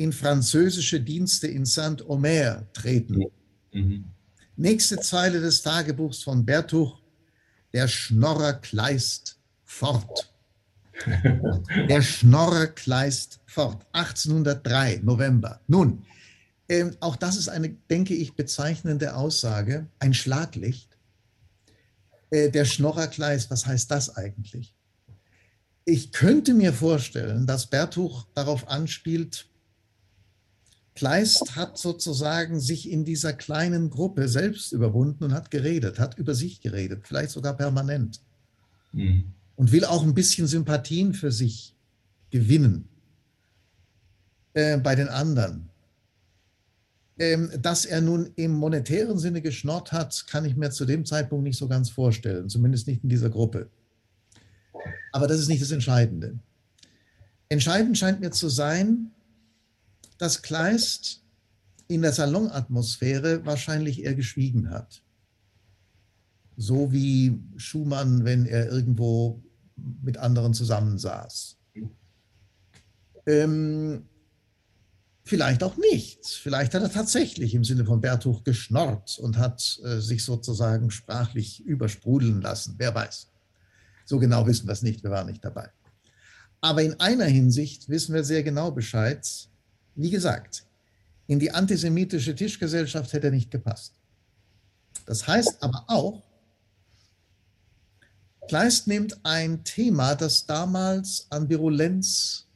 in 0.00 0.12
französische 0.12 0.98
Dienste 0.98 1.46
in 1.46 1.66
Saint-Omer 1.66 2.66
treten. 2.72 3.26
Mhm. 3.70 4.06
Nächste 4.56 4.98
Zeile 4.98 5.40
des 5.40 5.60
Tagebuchs 5.60 6.22
von 6.22 6.46
Bertuch 6.46 7.02
der 7.74 7.86
Schnorrer 7.86 8.54
kleist 8.54 9.38
fort. 9.62 10.32
Der 11.88 12.02
Schnorrer 12.02 12.66
kleist 12.66 13.40
fort. 13.46 13.86
1803, 13.92 15.00
November. 15.02 15.60
Nun, 15.66 16.04
äh, 16.68 16.90
auch 17.00 17.16
das 17.16 17.36
ist 17.36 17.48
eine, 17.48 17.70
denke 17.70 18.14
ich, 18.14 18.34
bezeichnende 18.34 19.14
Aussage, 19.16 19.86
ein 19.98 20.12
Schlaglicht. 20.12 20.98
Äh, 22.30 22.50
der 22.50 22.66
Schnorrer 22.66 23.06
kleist, 23.06 23.50
was 23.50 23.64
heißt 23.64 23.90
das 23.90 24.14
eigentlich? 24.14 24.74
Ich 25.86 26.12
könnte 26.12 26.52
mir 26.52 26.74
vorstellen, 26.74 27.46
dass 27.46 27.68
Bertuch 27.68 28.26
darauf 28.34 28.68
anspielt, 28.68 29.49
Kleist 30.94 31.56
hat 31.56 31.78
sozusagen 31.78 32.60
sich 32.60 32.90
in 32.90 33.04
dieser 33.04 33.32
kleinen 33.32 33.90
Gruppe 33.90 34.28
selbst 34.28 34.72
überwunden 34.72 35.24
und 35.24 35.32
hat 35.32 35.50
geredet, 35.50 35.98
hat 35.98 36.18
über 36.18 36.34
sich 36.34 36.60
geredet, 36.60 37.06
vielleicht 37.06 37.30
sogar 37.30 37.56
permanent. 37.56 38.20
Mhm. 38.92 39.32
Und 39.56 39.72
will 39.72 39.84
auch 39.84 40.02
ein 40.02 40.14
bisschen 40.14 40.46
Sympathien 40.46 41.14
für 41.14 41.30
sich 41.30 41.74
gewinnen 42.30 42.88
äh, 44.54 44.78
bei 44.78 44.94
den 44.94 45.08
anderen. 45.08 45.68
Ähm, 47.18 47.50
dass 47.60 47.84
er 47.84 48.00
nun 48.00 48.30
im 48.36 48.52
monetären 48.52 49.18
Sinne 49.18 49.42
geschnort 49.42 49.92
hat, 49.92 50.26
kann 50.26 50.46
ich 50.46 50.56
mir 50.56 50.70
zu 50.70 50.86
dem 50.86 51.04
Zeitpunkt 51.04 51.44
nicht 51.44 51.58
so 51.58 51.68
ganz 51.68 51.90
vorstellen, 51.90 52.48
zumindest 52.48 52.86
nicht 52.86 53.02
in 53.02 53.10
dieser 53.10 53.28
Gruppe. 53.28 53.68
Aber 55.12 55.26
das 55.26 55.38
ist 55.38 55.48
nicht 55.48 55.60
das 55.60 55.70
Entscheidende. 55.70 56.38
Entscheidend 57.50 57.98
scheint 57.98 58.20
mir 58.20 58.30
zu 58.30 58.48
sein, 58.48 59.10
dass 60.20 60.42
Kleist 60.42 61.22
in 61.88 62.02
der 62.02 62.12
Salonatmosphäre 62.12 63.46
wahrscheinlich 63.46 64.04
eher 64.04 64.14
geschwiegen 64.14 64.68
hat. 64.68 65.02
So 66.58 66.92
wie 66.92 67.42
Schumann, 67.56 68.26
wenn 68.26 68.44
er 68.44 68.70
irgendwo 68.70 69.42
mit 70.02 70.18
anderen 70.18 70.52
zusammensaß. 70.52 71.56
Ähm, 73.26 74.04
vielleicht 75.24 75.62
auch 75.62 75.78
nicht. 75.78 76.26
Vielleicht 76.26 76.74
hat 76.74 76.82
er 76.82 76.92
tatsächlich 76.92 77.54
im 77.54 77.64
Sinne 77.64 77.86
von 77.86 78.02
Bertuch 78.02 78.44
geschnorrt 78.44 79.18
und 79.18 79.38
hat 79.38 79.80
äh, 79.84 80.00
sich 80.00 80.22
sozusagen 80.22 80.90
sprachlich 80.90 81.64
übersprudeln 81.64 82.42
lassen. 82.42 82.74
Wer 82.76 82.94
weiß. 82.94 83.30
So 84.04 84.18
genau 84.18 84.46
wissen 84.46 84.66
wir 84.68 84.72
es 84.72 84.82
nicht, 84.82 85.02
wir 85.02 85.10
waren 85.10 85.28
nicht 85.28 85.42
dabei. 85.42 85.70
Aber 86.60 86.82
in 86.82 87.00
einer 87.00 87.24
Hinsicht 87.24 87.88
wissen 87.88 88.14
wir 88.14 88.22
sehr 88.22 88.42
genau 88.42 88.70
Bescheid, 88.70 89.49
wie 90.00 90.10
gesagt, 90.10 90.64
in 91.26 91.38
die 91.38 91.50
antisemitische 91.50 92.34
Tischgesellschaft 92.34 93.12
hätte 93.12 93.28
er 93.28 93.32
nicht 93.32 93.50
gepasst. 93.50 93.94
Das 95.06 95.26
heißt 95.26 95.62
aber 95.62 95.84
auch, 95.88 96.22
Kleist 98.48 98.88
nimmt 98.88 99.24
ein 99.24 99.62
Thema, 99.62 100.16
das 100.16 100.44
damals 100.44 101.26
an 101.30 101.48
Virulenz 101.48 102.48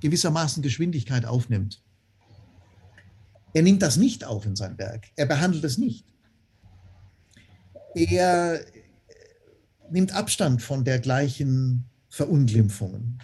gewissermaßen 0.00 0.60
Geschwindigkeit 0.62 1.24
aufnimmt. 1.24 1.80
Er 3.54 3.62
nimmt 3.62 3.82
das 3.82 3.96
nicht 3.96 4.24
auf 4.24 4.44
in 4.44 4.56
sein 4.56 4.76
Werk. 4.78 5.06
Er 5.14 5.26
behandelt 5.26 5.62
es 5.64 5.78
nicht. 5.78 6.04
Er 7.94 8.64
nimmt 9.90 10.12
Abstand 10.12 10.60
von 10.60 10.84
dergleichen 10.84 11.84
Verunglimpfungen. 12.08 13.20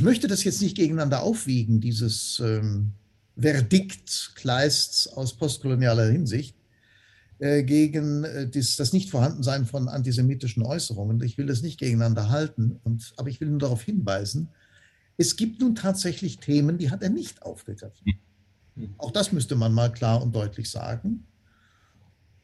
Ich 0.00 0.04
möchte 0.04 0.28
das 0.28 0.44
jetzt 0.44 0.62
nicht 0.62 0.78
gegeneinander 0.78 1.22
aufwiegen, 1.22 1.82
dieses 1.82 2.40
ähm, 2.42 2.92
Verdikt 3.38 4.32
Kleists 4.34 5.06
aus 5.06 5.36
postkolonialer 5.36 6.06
Hinsicht 6.06 6.56
äh, 7.38 7.62
gegen 7.62 8.24
äh, 8.24 8.48
dies, 8.48 8.76
das 8.76 8.94
Nichtvorhandensein 8.94 9.66
von 9.66 9.88
antisemitischen 9.88 10.62
Äußerungen. 10.62 11.20
Ich 11.20 11.36
will 11.36 11.44
das 11.44 11.60
nicht 11.60 11.78
gegeneinander 11.78 12.30
halten, 12.30 12.80
und, 12.82 13.12
aber 13.18 13.28
ich 13.28 13.42
will 13.42 13.48
nur 13.48 13.58
darauf 13.58 13.82
hinweisen, 13.82 14.48
es 15.18 15.36
gibt 15.36 15.60
nun 15.60 15.74
tatsächlich 15.74 16.38
Themen, 16.38 16.78
die 16.78 16.90
hat 16.90 17.02
er 17.02 17.10
nicht 17.10 17.42
aufgegriffen. 17.42 18.18
Auch 18.96 19.10
das 19.10 19.32
müsste 19.32 19.54
man 19.54 19.74
mal 19.74 19.92
klar 19.92 20.22
und 20.22 20.34
deutlich 20.34 20.70
sagen. 20.70 21.26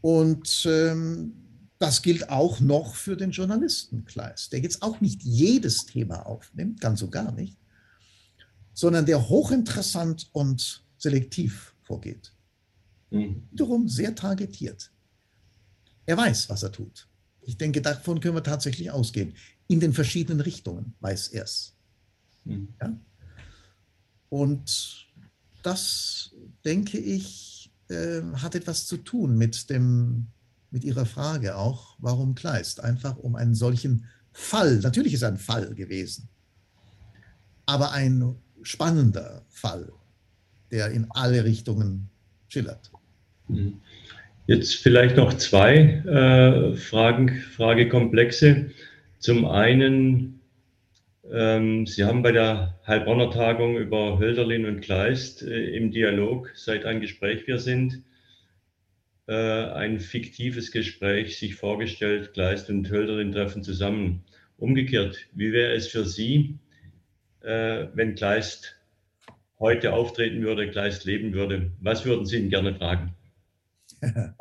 Und 0.03 0.67
ähm, 0.69 1.33
das 1.79 2.03
gilt 2.03 2.31
auch 2.31 2.61
noch 2.61 2.95
für 2.95 3.17
den 3.17 3.31
Journalistenkreis, 3.31 4.49
der 4.49 4.61
jetzt 4.61 4.83
auch 4.83 5.01
nicht 5.01 5.23
jedes 5.23 5.87
Thema 5.87 6.27
aufnimmt, 6.27 6.81
ganz 6.81 7.01
so 7.01 7.11
gar 7.11 7.33
nicht, 7.33 7.59
sondern 8.73 9.07
der 9.07 9.29
hochinteressant 9.29 10.29
und 10.33 10.85
selektiv 10.97 11.75
vorgeht. 11.83 12.33
Mhm. 13.11 13.47
Wiederum 13.51 13.89
sehr 13.89 14.15
targetiert. 14.15 14.91
Er 16.07 16.17
weiß, 16.17 16.49
was 16.49 16.63
er 16.63 16.73
tut. 16.73 17.09
Ich 17.43 17.59
denke, 17.59 17.83
davon 17.83 18.21
können 18.21 18.35
wir 18.35 18.43
tatsächlich 18.43 18.91
ausgehen. 18.91 19.35
In 19.69 19.81
den 19.81 19.93
verschiedenen 19.93 20.41
Richtungen 20.41 20.95
weiß 21.01 21.29
er 21.29 21.45
es. 21.45 21.75
Mhm. 22.45 22.69
Ja? 22.81 22.99
Und 24.29 25.07
das, 25.63 26.35
denke 26.65 26.99
ich, 26.99 27.71
äh, 27.89 28.23
hat 28.35 28.55
etwas 28.55 28.87
zu 28.87 28.97
tun 28.97 29.37
mit 29.37 29.69
dem 29.71 30.29
mit 30.77 30.85
Ihrer 30.85 31.07
Frage 31.07 31.57
auch, 31.57 31.97
warum 32.01 32.35
Kleist? 32.35 32.85
Einfach 32.85 33.17
um 33.17 33.35
einen 33.35 33.55
solchen 33.55 34.05
Fall, 34.31 34.81
natürlich 34.81 35.15
ist 35.15 35.25
ein 35.25 35.39
Fall 35.39 35.75
gewesen, 35.75 36.29
aber 37.65 37.93
ein 37.93 38.35
spannender 38.61 39.41
Fall, 39.49 39.91
der 40.71 40.91
in 40.91 41.07
alle 41.09 41.45
Richtungen 41.45 42.11
schillert. 42.49 42.91
Mhm. 43.49 43.81
Jetzt 44.47 44.75
vielleicht 44.75 45.17
noch 45.17 45.33
zwei 45.39 45.77
äh, 45.77 46.77
Fragen, 46.77 47.31
Fragekomplexe. 47.31 48.71
Zum 49.19 49.47
einen, 49.47 50.41
ähm, 51.33 51.87
Sie 51.87 52.05
haben 52.05 52.23
bei 52.23 52.33
der 52.33 52.79
Heilbronner 52.87 53.31
Tagung 53.31 53.79
über 53.79 54.19
Hölderlin 54.19 54.67
und 54.67 54.83
Kleist 54.83 55.43
äh, 55.43 55.75
im 55.75 55.91
Dialog, 55.91 56.53
seit 56.55 56.85
ein 56.85 57.01
Gespräch 57.01 57.47
wir 57.47 57.59
sind, 57.61 58.03
ein 59.33 59.99
fiktives 59.99 60.71
Gespräch 60.71 61.39
sich 61.39 61.57
vorgestellt, 61.57 62.33
Kleist 62.33 62.71
und 62.71 62.89
Hölderlin 62.91 63.33
treffen 63.33 63.63
zusammen. 63.63 64.23
Umgekehrt, 64.57 65.19
wie 65.33 65.53
wäre 65.53 65.75
es 65.75 65.89
für 65.89 66.05
Sie, 66.05 66.59
äh, 67.41 67.87
wenn 67.95 68.15
Kleist 68.15 68.77
heute 69.59 69.93
auftreten 69.93 70.43
würde, 70.43 70.71
Kleist 70.71 71.05
leben 71.05 71.33
würde? 71.35 71.73
Was 71.81 72.05
würden 72.05 72.25
Sie 72.25 72.39
ihn 72.39 72.51
gerne 72.51 72.75
fragen? 72.75 73.15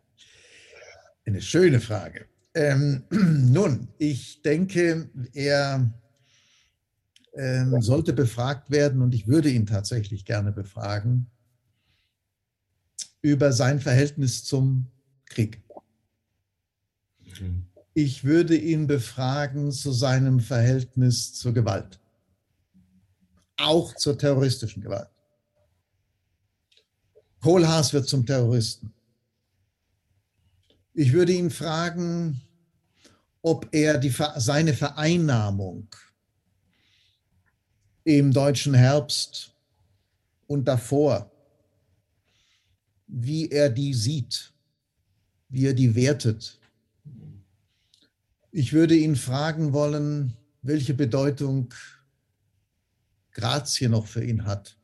Eine 1.26 1.42
schöne 1.42 1.80
Frage. 1.80 2.28
Ähm, 2.54 3.04
nun, 3.10 3.88
ich 3.98 4.42
denke, 4.44 5.10
er 5.34 5.92
ähm, 7.34 7.82
sollte 7.82 8.14
befragt 8.14 8.70
werden 8.70 9.02
und 9.02 9.16
ich 9.16 9.28
würde 9.28 9.50
ihn 9.50 9.66
tatsächlich 9.66 10.26
gerne 10.26 10.52
befragen 10.52 11.28
über 13.26 13.52
sein 13.52 13.80
Verhältnis 13.80 14.44
zum 14.44 14.86
Krieg. 15.26 15.60
Mhm. 17.40 17.66
Ich 17.96 18.24
würde 18.24 18.56
ihn 18.56 18.86
befragen 18.86 19.72
zu 19.72 19.92
seinem 19.92 20.40
Verhältnis 20.40 21.34
zur 21.34 21.52
Gewalt, 21.54 22.00
auch 23.58 23.96
zur 23.96 24.16
terroristischen 24.16 24.84
Gewalt. 24.84 25.10
Kohlhaas 27.42 27.94
wird 27.94 28.08
zum 28.08 28.26
Terroristen. 28.28 28.94
Ich 30.94 31.12
würde 31.12 31.34
ihn 31.34 31.50
fragen, 31.50 32.42
ob 33.42 33.68
er 33.72 33.98
die, 33.98 34.14
seine 34.36 34.74
Vereinnahmung 34.76 35.88
im 38.04 38.32
deutschen 38.32 38.76
Herbst 38.76 39.52
und 40.46 40.66
davor, 40.66 41.32
wie 43.08 43.50
er 43.50 43.70
die 43.70 43.94
sieht, 43.94 44.54
wie 45.50 45.68
er 45.68 45.74
die 45.74 45.96
wertet. 45.96 46.60
Ich 48.52 48.74
würde 48.74 48.96
ihn 48.96 49.16
fragen 49.16 49.74
wollen, 49.74 50.34
welche 50.62 50.94
Bedeutung 50.94 51.74
Grazie 53.32 53.90
noch 53.90 54.08
für 54.08 54.24
ihn 54.24 54.46
hat 54.46 54.78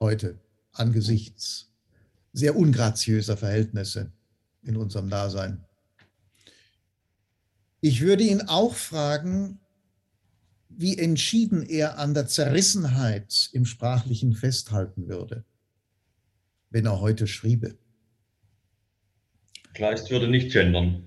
heute 0.00 0.40
angesichts 0.72 1.68
sehr 2.32 2.56
ungraziöser 2.56 3.36
Verhältnisse 3.36 4.10
in 4.62 4.76
unserem 4.76 5.10
Dasein. 5.10 5.64
Ich 7.80 8.00
würde 8.00 8.24
ihn 8.24 8.42
auch 8.42 8.74
fragen, 8.74 9.58
wie 10.68 10.96
entschieden 10.96 11.62
er 11.62 11.98
an 11.98 12.14
der 12.14 12.26
Zerrissenheit 12.26 13.50
im 13.52 13.66
Sprachlichen 13.66 14.32
festhalten 14.34 15.08
würde, 15.08 15.44
wenn 16.70 16.86
er 16.86 17.00
heute 17.00 17.26
schriebe. 17.26 17.76
Kleist 19.74 20.10
würde 20.10 20.28
nicht 20.28 20.52
gendern. 20.52 21.04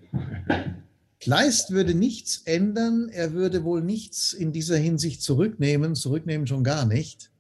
Kleist 1.20 1.72
würde 1.72 1.94
nichts 1.94 2.42
ändern, 2.46 3.10
er 3.10 3.34
würde 3.34 3.64
wohl 3.64 3.82
nichts 3.82 4.34
in 4.34 4.52
dieser 4.52 4.78
Hinsicht 4.78 5.22
zurücknehmen, 5.22 5.96
zurücknehmen 5.96 6.48
schon 6.48 6.64
gar 6.64 6.86
nicht. 6.86 7.32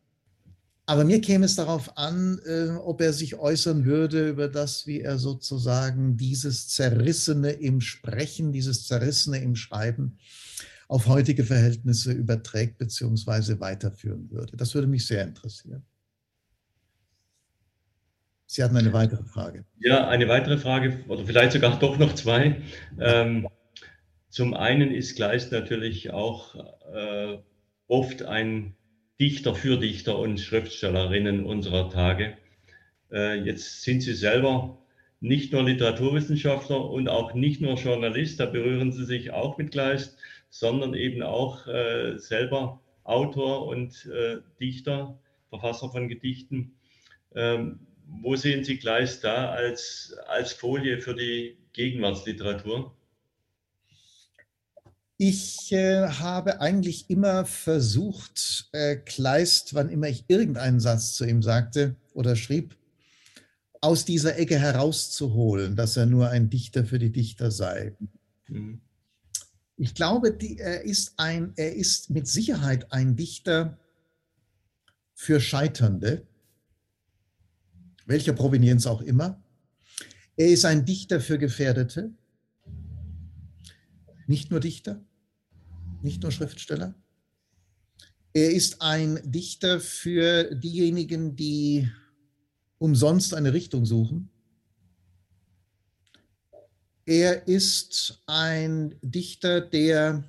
Aber 0.86 1.06
mir 1.06 1.22
käme 1.22 1.46
es 1.46 1.56
darauf 1.56 1.98
an, 1.98 2.40
äh, 2.46 2.70
ob 2.72 3.02
er 3.02 3.14
sich 3.14 3.36
äußern 3.36 3.86
würde 3.86 4.30
über 4.30 4.50
das, 4.50 4.86
wie 4.86 5.00
er 5.00 5.18
sozusagen 5.18 6.18
dieses 6.18 6.68
Zerrissene 6.68 7.52
im 7.52 7.80
Sprechen, 7.80 8.52
dieses 8.52 8.86
Zerrissene 8.88 9.38
im 9.40 9.56
Schreiben 9.56 10.18
auf 10.90 11.08
heutige 11.08 11.46
Verhältnisse 11.46 12.12
überträgt 12.12 12.78
bzw. 12.78 13.60
weiterführen 13.60 14.30
würde. 14.30 14.58
Das 14.58 14.74
würde 14.76 14.88
mich 14.88 15.08
sehr 15.08 15.24
interessieren. 15.24 15.84
Sie 18.46 18.64
hatten 18.64 18.78
eine 18.78 18.94
weitere 18.94 19.24
Frage. 19.24 19.66
Ja, 19.80 20.08
eine 20.08 20.28
weitere 20.28 20.58
Frage 20.58 21.04
oder 21.08 21.26
vielleicht 21.26 21.54
sogar 21.54 21.80
doch 21.80 21.98
noch 21.98 22.14
zwei. 22.14 22.62
Ähm, 23.00 23.48
zum 24.30 24.54
einen 24.54 24.92
ist 24.92 25.16
Kleist 25.16 25.52
natürlich 25.52 26.12
auch 26.12 26.56
äh, 26.94 27.38
oft 27.88 28.24
ein 28.24 28.76
Dichter 29.20 29.56
für 29.56 29.78
Dichter 29.78 30.18
und 30.18 30.40
Schriftstellerinnen 30.40 31.46
unserer 31.46 31.90
Tage. 31.90 32.38
Äh, 33.12 33.40
jetzt 33.44 33.84
sind 33.84 34.02
Sie 34.02 34.14
selber 34.14 34.80
nicht 35.20 35.54
nur 35.54 35.64
Literaturwissenschaftler 35.64 36.90
und 36.90 37.08
auch 37.08 37.34
nicht 37.34 37.62
nur 37.62 37.76
Journalist, 37.76 38.40
da 38.40 38.46
berühren 38.46 38.92
Sie 38.92 39.06
sich 39.06 39.32
auch 39.32 39.58
mit 39.58 39.72
Kleist, 39.72 40.18
sondern 40.50 40.94
eben 40.94 41.22
auch 41.24 41.66
äh, 41.68 42.18
selber 42.18 42.82
Autor 43.04 43.68
und 43.68 44.06
äh, 44.08 44.38
Dichter, 44.60 45.18
Verfasser 45.50 45.90
von 45.90 46.08
Gedichten. 46.08 46.74
Ähm, 47.36 47.80
wo 48.08 48.36
sehen 48.36 48.64
Sie 48.64 48.78
Kleist 48.78 49.24
da 49.24 49.52
als, 49.52 50.16
als 50.28 50.54
Folie 50.54 51.00
für 51.00 51.16
die 51.16 51.58
Gegenwartsliteratur? 51.74 52.96
Ich 55.18 55.72
äh, 55.72 56.08
habe 56.08 56.60
eigentlich 56.60 57.10
immer 57.10 57.46
versucht, 57.46 58.70
äh, 58.72 58.98
Kleist, 58.98 59.74
wann 59.74 59.90
immer 59.90 60.08
ich 60.08 60.26
irgendeinen 60.28 60.80
Satz 60.80 61.14
zu 61.14 61.26
ihm 61.26 61.42
sagte 61.42 61.96
oder 62.14 62.36
schrieb, 62.36 62.76
aus 63.80 64.06
dieser 64.06 64.38
Ecke 64.38 64.58
herauszuholen, 64.58 65.76
dass 65.76 65.98
er 65.98 66.06
nur 66.06 66.30
ein 66.30 66.50
Dichter 66.50 66.86
für 66.86 67.00
die 67.00 67.12
Dichter 67.12 67.52
sei. 67.52 67.96
Mhm. 68.48 68.82
Ich 69.76 69.96
glaube, 69.96 70.32
die, 70.32 70.58
er, 70.58 70.84
ist 70.84 71.14
ein, 71.18 71.54
er 71.56 71.76
ist 71.76 72.10
mit 72.10 72.28
Sicherheit 72.28 72.92
ein 72.92 73.16
Dichter 73.16 73.78
für 75.14 75.40
Scheiternde, 75.40 76.26
welcher 78.06 78.34
Provenienz 78.34 78.86
auch 78.86 79.02
immer. 79.02 79.42
Er 80.36 80.48
ist 80.48 80.66
ein 80.66 80.86
Dichter 80.86 81.20
für 81.20 81.38
Gefährdete, 81.38 82.12
nicht 84.28 84.52
nur 84.52 84.60
Dichter, 84.60 85.04
nicht 86.02 86.24
nur 86.24 86.32
Schriftsteller. 86.32 86.96
Er 88.34 88.52
ist 88.52 88.82
ein 88.82 89.20
Dichter 89.24 89.80
für 89.80 90.56
diejenigen, 90.56 91.36
die 91.36 91.90
umsonst 92.80 93.34
eine 93.34 93.54
Richtung 93.54 93.86
suchen. 93.86 94.30
Er 97.06 97.48
ist 97.48 98.24
ein 98.26 98.96
Dichter, 99.02 99.62
der 99.62 100.24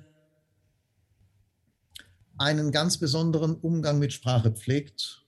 einen 2.37 2.71
ganz 2.71 2.97
besonderen 2.97 3.55
Umgang 3.55 3.97
mit 3.97 4.13
Sprache 4.13 4.51
pflegt. 4.51 5.24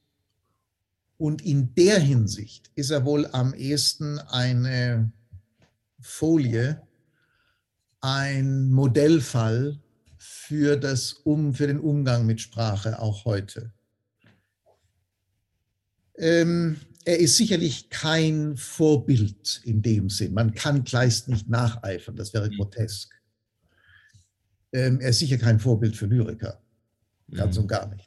Und 1.18 1.44
in 1.44 1.74
der 1.74 2.00
Hinsicht 2.00 2.70
ist 2.76 2.92
er 2.92 3.06
wohl 3.06 3.26
am 3.28 3.54
ehesten 3.54 4.20
eine 4.20 5.12
Folie, 6.00 6.82
ein 8.02 8.70
Modellfall 8.70 9.80
für, 10.18 10.78
das 10.78 11.14
um, 11.14 11.54
für 11.54 11.68
den 11.68 11.80
Umgang 11.80 12.26
mit 12.26 12.40
Sprache 12.40 13.00
auch 13.00 13.26
heute. 13.26 13.74
Ähm, 16.18 16.78
er 17.06 17.20
ist 17.20 17.38
sicherlich 17.38 17.90
kein 17.90 18.58
Vorbild 18.58 19.62
in 19.64 19.82
dem 19.82 20.10
Sinn. 20.10 20.34
Man 20.34 20.54
kann 20.54 20.84
Kleist 20.84 21.30
nicht 21.30 21.48
nacheifern, 21.50 22.16
das 22.16 22.34
wäre 22.34 22.50
grotesk. 22.50 23.14
Ähm, 24.74 25.00
er 25.00 25.10
ist 25.10 25.20
sicher 25.20 25.38
kein 25.38 25.60
Vorbild 25.60 25.96
für 25.96 26.08
Lyriker, 26.08 26.62
ganz 27.32 27.56
mhm. 27.56 27.62
und 27.64 27.68
gar 27.68 27.88
nicht. 27.88 28.07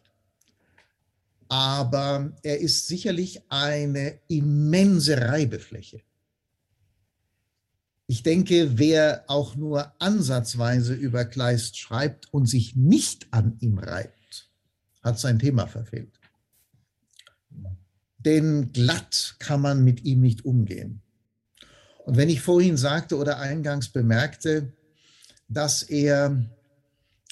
Aber 1.50 2.32
er 2.42 2.60
ist 2.60 2.86
sicherlich 2.86 3.42
eine 3.50 4.18
immense 4.28 5.20
Reibefläche 5.20 6.00
ich 8.10 8.24
denke, 8.24 8.76
wer 8.76 9.22
auch 9.28 9.54
nur 9.54 9.94
ansatzweise 10.00 10.94
über 10.94 11.24
Kleist 11.24 11.78
schreibt 11.78 12.34
und 12.34 12.46
sich 12.46 12.74
nicht 12.74 13.28
an 13.30 13.56
ihm 13.60 13.78
reibt, 13.78 14.50
hat 15.00 15.20
sein 15.20 15.38
Thema 15.38 15.68
verfehlt. 15.68 16.18
Denn 18.18 18.72
glatt 18.72 19.36
kann 19.38 19.60
man 19.60 19.84
mit 19.84 20.04
ihm 20.04 20.22
nicht 20.22 20.44
umgehen. 20.44 21.02
Und 22.04 22.16
wenn 22.16 22.28
ich 22.28 22.40
vorhin 22.40 22.76
sagte 22.76 23.16
oder 23.16 23.38
eingangs 23.38 23.90
bemerkte, 23.90 24.72
dass 25.46 25.84
er 25.84 26.50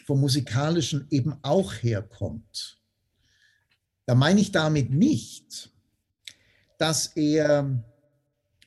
vom 0.07 0.21
musikalischen 0.21 1.09
eben 1.11 1.35
auch 1.43 1.73
herkommt, 1.73 2.78
da 4.09 4.14
meine 4.14 4.40
ich 4.40 4.53
damit 4.53 4.90
nicht, 4.90 5.71
dass 6.79 7.09
er 7.09 7.85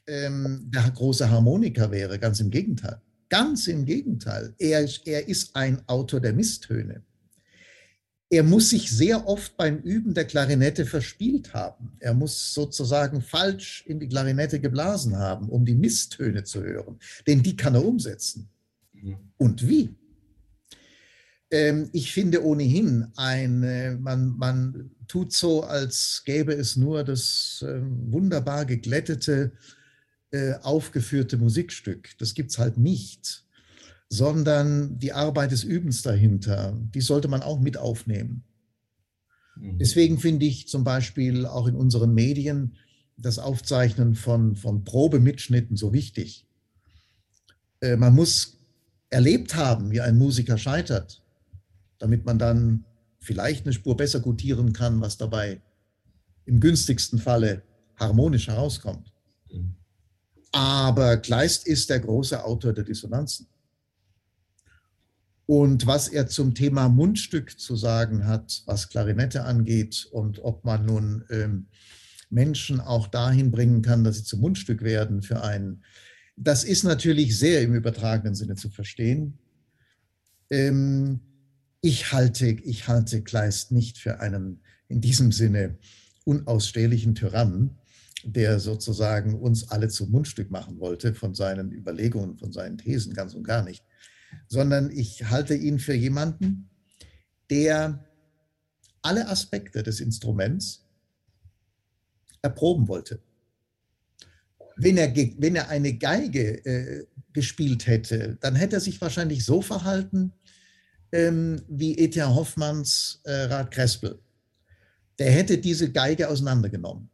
ähm, 0.06 0.70
der 0.72 0.92
große 0.92 1.32
Harmoniker 1.32 1.90
wäre, 1.90 2.20
ganz 2.20 2.40
im 2.42 2.52
Gegenteil. 2.52 3.02
Ganz 3.28 3.66
im 3.66 3.86
Gegenteil. 3.86 4.54
Er, 4.60 4.88
er 5.06 5.28
ist 5.28 5.56
ein 5.56 5.82
Autor 5.88 6.20
der 6.20 6.34
Misstöne. 6.34 7.02
Er 8.30 8.44
muss 8.44 8.70
sich 8.70 8.92
sehr 8.92 9.28
oft 9.28 9.58
beim 9.58 9.80
Üben 9.80 10.14
der 10.14 10.26
Klarinette 10.26 10.86
verspielt 10.86 11.56
haben. 11.56 11.94
Er 11.98 12.14
muss 12.14 12.54
sozusagen 12.54 13.24
falsch 13.24 13.84
in 13.88 14.00
die 14.00 14.10
Klarinette 14.10 14.60
geblasen 14.60 15.18
haben, 15.18 15.50
um 15.50 15.66
die 15.66 15.74
Misstöne 15.74 16.44
zu 16.44 16.62
hören. 16.62 17.00
Denn 17.26 17.42
die 17.42 17.56
kann 17.56 17.74
er 17.74 17.84
umsetzen. 17.84 18.48
Mhm. 18.94 19.18
Und 19.38 19.68
wie? 19.68 19.96
Ähm, 21.50 21.90
ich 21.94 22.14
finde 22.14 22.46
ohnehin, 22.46 23.08
ein, 23.16 24.02
man, 24.02 24.38
man 24.38 24.92
tut 25.12 25.34
so, 25.34 25.64
als 25.64 26.24
gäbe 26.24 26.54
es 26.54 26.78
nur 26.78 27.04
das 27.04 27.66
äh, 27.68 27.82
wunderbar 27.82 28.66
geglättete 28.66 29.52
äh, 30.32 30.54
aufgeführte 30.62 31.36
Musikstück. 31.36 32.18
Das 32.18 32.34
gibt 32.34 32.52
es 32.52 32.58
halt 32.58 32.78
nicht, 32.78 33.44
sondern 34.08 35.00
die 35.00 35.12
Arbeit 35.12 35.52
des 35.52 35.66
Übens 35.66 36.02
dahinter, 36.02 36.80
die 36.96 37.02
sollte 37.02 37.28
man 37.28 37.42
auch 37.42 37.60
mit 37.60 37.76
aufnehmen. 37.76 38.46
Mhm. 39.58 39.80
Deswegen 39.80 40.18
finde 40.18 40.46
ich 40.46 40.70
zum 40.70 40.86
Beispiel 40.86 41.46
auch 41.46 41.68
in 41.68 41.76
unseren 41.76 42.14
Medien 42.14 42.78
das 43.18 43.38
Aufzeichnen 43.38 44.16
von, 44.16 44.56
von 44.56 44.86
Probemitschnitten 44.86 45.76
so 45.76 45.92
wichtig. 45.92 46.48
Äh, 47.82 47.98
man 47.98 48.16
muss 48.16 48.60
erlebt 49.10 49.56
haben, 49.56 49.92
wie 49.92 50.00
ein 50.00 50.18
Musiker 50.18 50.58
scheitert, 50.58 51.22
damit 51.98 52.24
man 52.26 52.40
dann 52.40 52.86
vielleicht 53.22 53.66
eine 53.66 53.74
Spur 53.74 53.96
besser 53.96 54.20
gutieren 54.20 54.74
kann, 54.74 55.00
was 55.00 55.18
dabei 55.18 55.62
im 56.46 56.60
günstigsten 56.60 57.20
Falle 57.20 57.62
harmonisch 57.96 58.48
herauskommt. 58.48 59.14
Aber 60.52 61.18
Kleist 61.18 61.68
ist 61.68 61.90
der 61.90 62.00
große 62.00 62.44
Autor 62.44 62.74
der 62.74 62.84
Dissonanzen. 62.84 63.48
Und 65.46 65.86
was 65.86 66.08
er 66.08 66.28
zum 66.28 66.56
Thema 66.56 66.90
Mundstück 66.90 67.60
zu 67.60 67.76
sagen 67.76 68.26
hat, 68.26 68.64
was 68.66 68.90
Klarinette 68.90 69.44
angeht 69.44 70.08
und 70.12 70.40
ob 70.40 70.64
man 70.66 70.86
nun 70.86 71.24
ähm, 71.30 71.68
Menschen 72.30 72.80
auch 72.80 73.08
dahin 73.08 73.52
bringen 73.52 73.82
kann, 73.82 74.04
dass 74.04 74.18
sie 74.18 74.24
zum 74.24 74.40
Mundstück 74.40 74.82
werden 74.82 75.22
für 75.22 75.44
einen, 75.44 75.84
das 76.38 76.64
ist 76.64 76.84
natürlich 76.84 77.38
sehr 77.38 77.62
im 77.62 77.76
übertragenen 77.76 78.34
Sinne 78.34 78.56
zu 78.56 78.70
verstehen. 78.70 79.38
Ähm, 80.50 81.20
ich, 81.82 82.12
halte, 82.14 82.48
ich 82.48 82.88
halte 82.88 83.24
Kleist 83.24 83.72
nicht 83.72 83.98
für 83.98 84.20
einen 84.20 84.62
in 84.88 85.02
diesem 85.02 85.32
Sinne 85.32 85.78
unausstehlichen 86.26 87.16
Tyrannen, 87.16 87.78
der 88.24 88.60
sozusagen 88.60 89.40
uns 89.40 89.70
alle 89.70 89.90
zum 89.90 90.12
Mundstück 90.12 90.52
machen 90.52 90.80
wollte 90.80 91.16
von 91.16 91.34
seinen 91.34 91.72
Überlegungen, 91.72 92.38
von 92.38 92.52
seinen 92.52 92.78
Thesen, 92.78 93.14
ganz 93.14 93.34
und 93.34 93.44
gar 93.44 93.64
nicht, 93.64 93.84
sondern 94.48 94.92
ich 94.92 95.30
halte 95.30 95.56
ihn 95.56 95.80
für 95.80 95.96
jemanden, 95.96 96.70
der 97.50 98.06
alle 99.02 99.28
Aspekte 99.28 99.82
des 99.82 100.00
Instruments 100.00 100.88
erproben 102.44 102.88
wollte. 102.88 103.24
Wenn 104.78 104.98
er, 104.98 105.14
wenn 105.16 105.56
er 105.56 105.70
eine 105.70 105.98
Geige 105.98 106.64
äh, 106.66 107.08
gespielt 107.34 107.88
hätte, 107.88 108.38
dann 108.42 108.56
hätte 108.56 108.78
er 108.78 108.82
sich 108.82 109.02
wahrscheinlich 109.02 109.44
so 109.44 109.62
verhalten 109.62 110.34
ähm, 111.12 111.62
wie 111.68 111.98
E.T.A. 111.98 112.34
Hoffmanns 112.34 113.22
äh, 113.24 113.32
Rat 113.32 113.72
Krespel. 113.72 114.20
Der 115.20 115.32
hätte 115.32 115.58
diese 115.58 115.92
Geige 115.92 116.30
auseinandergenommen 116.30 117.10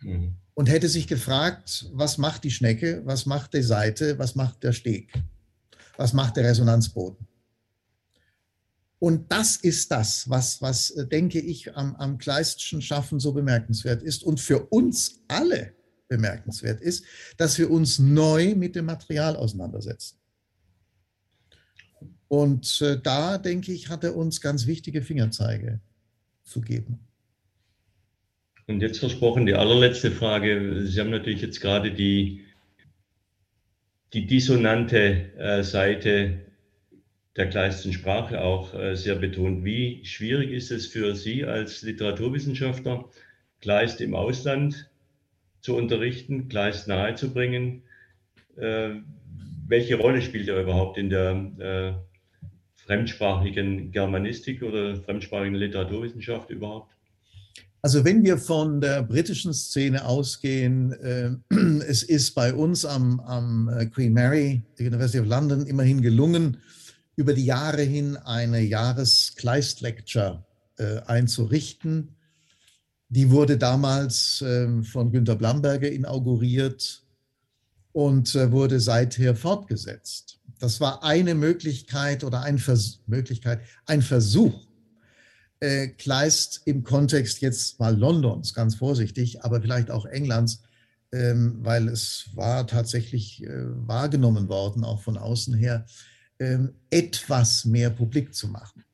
mhm. 0.00 0.36
und 0.54 0.68
hätte 0.68 0.88
sich 0.88 1.06
gefragt, 1.06 1.86
was 1.92 2.18
macht 2.18 2.44
die 2.44 2.50
Schnecke, 2.50 3.02
was 3.04 3.26
macht 3.26 3.54
die 3.54 3.62
Seite, 3.62 4.18
was 4.18 4.34
macht 4.34 4.62
der 4.62 4.72
Steg, 4.72 5.12
was 5.96 6.12
macht 6.12 6.36
der 6.36 6.44
Resonanzboden. 6.44 7.26
Und 8.98 9.32
das 9.32 9.56
ist 9.56 9.90
das, 9.90 10.30
was, 10.30 10.62
was 10.62 10.90
äh, 10.90 11.08
denke 11.08 11.40
ich, 11.40 11.74
am, 11.76 11.96
am 11.96 12.18
Kleistschen 12.18 12.80
Schaffen 12.80 13.18
so 13.18 13.32
bemerkenswert 13.32 14.00
ist 14.00 14.22
und 14.22 14.38
für 14.38 14.66
uns 14.66 15.22
alle 15.26 15.74
bemerkenswert 16.06 16.80
ist, 16.80 17.04
dass 17.36 17.58
wir 17.58 17.68
uns 17.68 17.98
neu 17.98 18.54
mit 18.54 18.76
dem 18.76 18.84
Material 18.84 19.34
auseinandersetzen. 19.34 20.21
Und 22.32 22.80
äh, 22.80 22.96
da, 22.98 23.36
denke 23.36 23.72
ich, 23.72 23.90
hat 23.90 24.04
er 24.04 24.16
uns 24.16 24.40
ganz 24.40 24.66
wichtige 24.66 25.02
Fingerzeige 25.02 25.80
zu 26.44 26.62
geben. 26.62 26.98
Und 28.66 28.80
jetzt 28.80 29.00
versprochen 29.00 29.44
die 29.44 29.52
allerletzte 29.52 30.10
Frage. 30.10 30.86
Sie 30.86 30.98
haben 30.98 31.10
natürlich 31.10 31.42
jetzt 31.42 31.60
gerade 31.60 31.92
die, 31.92 32.46
die 34.14 34.26
dissonante 34.26 35.34
äh, 35.36 35.62
Seite 35.62 36.38
der 37.36 37.50
kleinsten 37.50 37.92
Sprache 37.92 38.40
auch 38.40 38.72
äh, 38.72 38.96
sehr 38.96 39.16
betont. 39.16 39.62
Wie 39.62 40.02
schwierig 40.06 40.52
ist 40.52 40.70
es 40.70 40.86
für 40.86 41.14
Sie 41.14 41.44
als 41.44 41.82
Literaturwissenschaftler, 41.82 43.10
Kleist 43.60 44.00
im 44.00 44.14
Ausland 44.14 44.90
zu 45.60 45.76
unterrichten, 45.76 46.48
Kleist 46.48 46.88
nahezubringen? 46.88 47.82
Äh, 48.56 48.92
welche 49.68 49.96
Rolle 49.96 50.22
spielt 50.22 50.48
er 50.48 50.62
überhaupt 50.62 50.96
in 50.96 51.10
der 51.10 51.52
äh, 51.58 52.11
fremdsprachigen 52.92 53.90
Germanistik 53.90 54.62
oder 54.62 54.96
fremdsprachigen 54.96 55.54
Literaturwissenschaft 55.54 56.50
überhaupt? 56.50 56.92
Also 57.80 58.04
wenn 58.04 58.22
wir 58.22 58.36
von 58.36 58.82
der 58.82 59.02
britischen 59.02 59.54
Szene 59.54 60.04
ausgehen, 60.04 60.92
äh, 60.92 61.30
es 61.88 62.02
ist 62.02 62.34
bei 62.34 62.52
uns 62.52 62.84
am, 62.84 63.18
am 63.20 63.90
Queen 63.94 64.12
Mary, 64.12 64.62
University 64.78 65.20
of 65.20 65.26
London, 65.26 65.66
immerhin 65.66 66.02
gelungen, 66.02 66.58
über 67.16 67.32
die 67.32 67.46
Jahre 67.46 67.82
hin 67.82 68.16
eine 68.16 68.60
Jahreskleist-Lecture 68.60 70.44
äh, 70.78 71.00
einzurichten. 71.06 72.14
Die 73.08 73.30
wurde 73.30 73.56
damals 73.56 74.42
äh, 74.42 74.82
von 74.82 75.12
Günter 75.12 75.36
Blamberger 75.36 75.90
inauguriert 75.90 77.02
und 77.92 78.34
äh, 78.34 78.52
wurde 78.52 78.80
seither 78.80 79.34
fortgesetzt. 79.34 80.41
Das 80.62 80.80
war 80.80 81.02
eine 81.02 81.34
Möglichkeit 81.34 82.22
oder 82.22 82.42
ein, 82.42 82.56
Vers 82.56 83.00
Möglichkeit, 83.08 83.62
ein 83.84 84.00
Versuch, 84.00 84.68
äh, 85.58 85.88
Kleist 85.88 86.60
im 86.66 86.84
Kontext 86.84 87.40
jetzt 87.40 87.80
mal 87.80 87.98
Londons, 87.98 88.54
ganz 88.54 88.76
vorsichtig, 88.76 89.42
aber 89.42 89.60
vielleicht 89.60 89.90
auch 89.90 90.06
Englands, 90.06 90.62
ähm, 91.10 91.58
weil 91.62 91.88
es 91.88 92.26
war 92.34 92.68
tatsächlich 92.68 93.42
äh, 93.42 93.48
wahrgenommen 93.88 94.48
worden, 94.48 94.84
auch 94.84 95.02
von 95.02 95.18
außen 95.18 95.54
her, 95.54 95.84
ähm, 96.38 96.74
etwas 96.90 97.64
mehr 97.64 97.90
publik 97.90 98.32
zu 98.32 98.46
machen. 98.46 98.84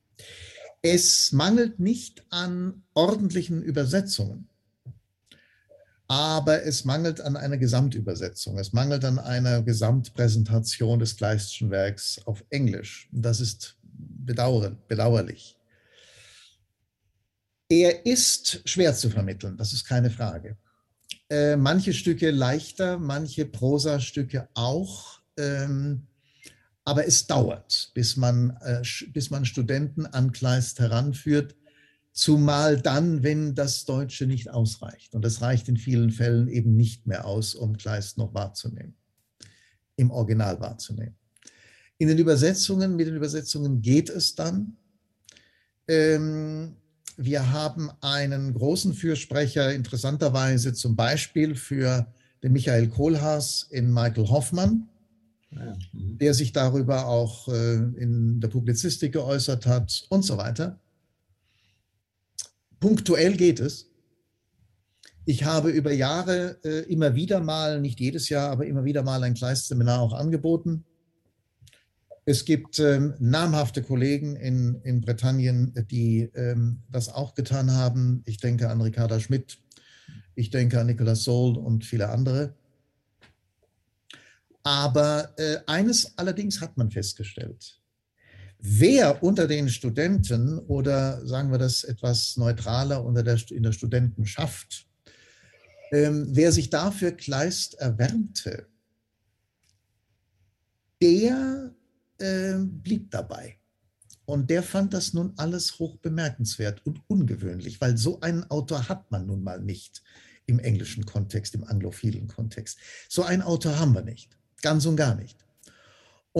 Es 0.81 1.31
mangelt 1.31 1.79
nicht 1.79 2.25
an 2.31 2.81
ordentlichen 2.95 3.61
Übersetzungen, 3.61 4.48
aber 6.09 6.63
es 6.63 6.85
mangelt 6.85 7.21
an 7.21 7.37
einer 7.37 7.57
Gesamtübersetzung. 7.57 8.57
Es 8.57 8.73
mangelt 8.73 9.05
an 9.05 9.19
einer 9.19 9.61
Gesamtpräsentation 9.61 10.97
des 10.97 11.15
Kleistschen 11.15 11.69
Werks 11.69 12.19
auf 12.25 12.43
Englisch. 12.49 13.07
Das 13.11 13.39
ist 13.39 13.77
bedauerlich. 13.81 15.55
Er 17.69 18.07
ist 18.07 18.67
schwer 18.67 18.95
zu 18.95 19.11
vermitteln, 19.11 19.55
das 19.55 19.71
ist 19.71 19.85
keine 19.85 20.09
Frage. 20.09 20.57
Äh, 21.29 21.55
manche 21.55 21.93
Stücke 21.93 22.31
leichter, 22.31 22.97
manche 22.97 23.45
Prosastücke 23.45 24.49
auch. 24.55 25.21
Ähm, 25.37 26.07
aber 26.85 27.05
es 27.05 27.27
dauert, 27.27 27.91
bis 27.93 28.17
man, 28.17 28.57
äh, 28.61 28.81
bis 29.13 29.29
man 29.29 29.45
Studenten 29.45 30.07
an 30.07 30.31
Kleist 30.31 30.79
heranführt, 30.79 31.55
zumal 32.19 32.81
dann, 32.81 33.23
wenn 33.23 33.55
das 33.55 33.85
Deutsche 33.85 34.25
nicht 34.25 34.49
ausreicht. 34.49 35.15
Und 35.15 35.25
es 35.25 35.41
reicht 35.41 35.69
in 35.69 35.77
vielen 35.77 36.11
Fällen 36.11 36.47
eben 36.47 36.75
nicht 36.75 37.07
mehr 37.07 37.25
aus, 37.25 37.55
um 37.55 37.77
Kleist 37.77 38.17
noch 38.17 38.33
wahrzunehmen, 38.33 38.95
im 39.95 40.11
Original 40.11 40.59
wahrzunehmen. 40.59 41.15
In 41.97 42.07
den 42.07 42.17
Übersetzungen, 42.17 42.95
mit 42.95 43.07
den 43.07 43.15
Übersetzungen 43.15 43.81
geht 43.81 44.09
es 44.09 44.35
dann. 44.35 44.77
Ähm, 45.87 46.75
wir 47.17 47.51
haben 47.51 47.91
einen 48.01 48.53
großen 48.53 48.93
Fürsprecher, 48.93 49.73
interessanterweise 49.73 50.73
zum 50.73 50.95
Beispiel 50.95 51.55
für 51.55 52.07
den 52.41 52.53
Michael 52.53 52.87
Kohlhaas 52.87 53.67
in 53.69 53.93
Michael 53.93 54.29
Hoffmann 54.29 54.87
Mhm. 55.51 56.17
der 56.19 56.33
sich 56.33 56.53
darüber 56.53 57.07
auch 57.07 57.47
äh, 57.47 57.75
in 57.75 58.39
der 58.39 58.49
Publizistik 58.49 59.13
geäußert 59.13 59.65
hat 59.65 60.05
und 60.09 60.23
so 60.23 60.37
weiter. 60.37 60.79
Punktuell 62.79 63.35
geht 63.35 63.59
es. 63.59 63.89
Ich 65.25 65.43
habe 65.43 65.69
über 65.69 65.91
Jahre 65.91 66.59
äh, 66.63 66.91
immer 66.91 67.13
wieder 67.13 67.39
mal, 67.39 67.81
nicht 67.81 67.99
jedes 67.99 68.29
Jahr, 68.29 68.49
aber 68.49 68.65
immer 68.65 68.83
wieder 68.83 69.03
mal 69.03 69.23
ein 69.23 69.35
kleines 69.35 69.67
Seminar 69.67 70.01
auch 70.01 70.13
angeboten. 70.13 70.85
Es 72.25 72.45
gibt 72.45 72.79
ähm, 72.79 73.15
namhafte 73.19 73.81
Kollegen 73.81 74.35
in, 74.35 74.81
in 74.83 75.01
Britannien, 75.01 75.73
die 75.89 76.29
ähm, 76.35 76.83
das 76.89 77.09
auch 77.09 77.33
getan 77.33 77.71
haben. 77.71 78.21
Ich 78.25 78.37
denke 78.37 78.69
an 78.69 78.81
Ricarda 78.81 79.19
Schmidt, 79.19 79.59
ich 80.35 80.49
denke 80.49 80.79
an 80.79 80.87
Nicolas 80.87 81.23
Sohl 81.23 81.57
und 81.57 81.85
viele 81.85 82.09
andere. 82.09 82.55
Aber 84.63 85.33
äh, 85.37 85.57
eines 85.67 86.17
allerdings 86.17 86.61
hat 86.61 86.77
man 86.77 86.91
festgestellt. 86.91 87.78
Wer 88.61 89.23
unter 89.23 89.47
den 89.47 89.69
Studenten 89.69 90.59
oder 90.59 91.25
sagen 91.25 91.49
wir 91.49 91.57
das 91.57 91.85
etwas 91.85 92.35
neutraler 92.35 93.05
unter 93.05 93.23
der, 93.23 93.39
in 93.51 93.63
der 93.63 93.71
Studentenschaft, 93.71 94.85
ähm, 95.91 96.27
wer 96.31 96.51
sich 96.51 96.69
dafür 96.69 97.13
Kleist 97.13 97.75
erwärmte, 97.75 98.67
der 101.01 101.73
äh, 102.17 102.55
blieb 102.57 103.09
dabei. 103.11 103.57
Und 104.25 104.49
der 104.49 104.61
fand 104.61 104.93
das 104.93 105.13
nun 105.13 105.33
alles 105.37 105.79
hoch 105.79 105.97
bemerkenswert 105.97 106.85
und 106.85 107.01
ungewöhnlich, 107.07 107.79
weil 107.79 107.97
so 107.97 108.19
einen 108.19 108.43
Autor 108.51 108.89
hat 108.89 109.09
man 109.09 109.25
nun 109.25 109.41
mal 109.41 109.61
nicht 109.61 110.03
im 110.45 110.59
englischen 110.59 111.05
Kontext, 111.05 111.55
im 111.55 111.63
anglophilen 111.63 112.27
Kontext. 112.27 112.77
So 113.07 113.23
einen 113.23 113.41
Autor 113.41 113.79
haben 113.79 113.93
wir 113.93 114.03
nicht. 114.03 114.37
Ganz 114.61 114.85
und 114.85 114.97
gar 114.97 115.15
nicht. 115.15 115.37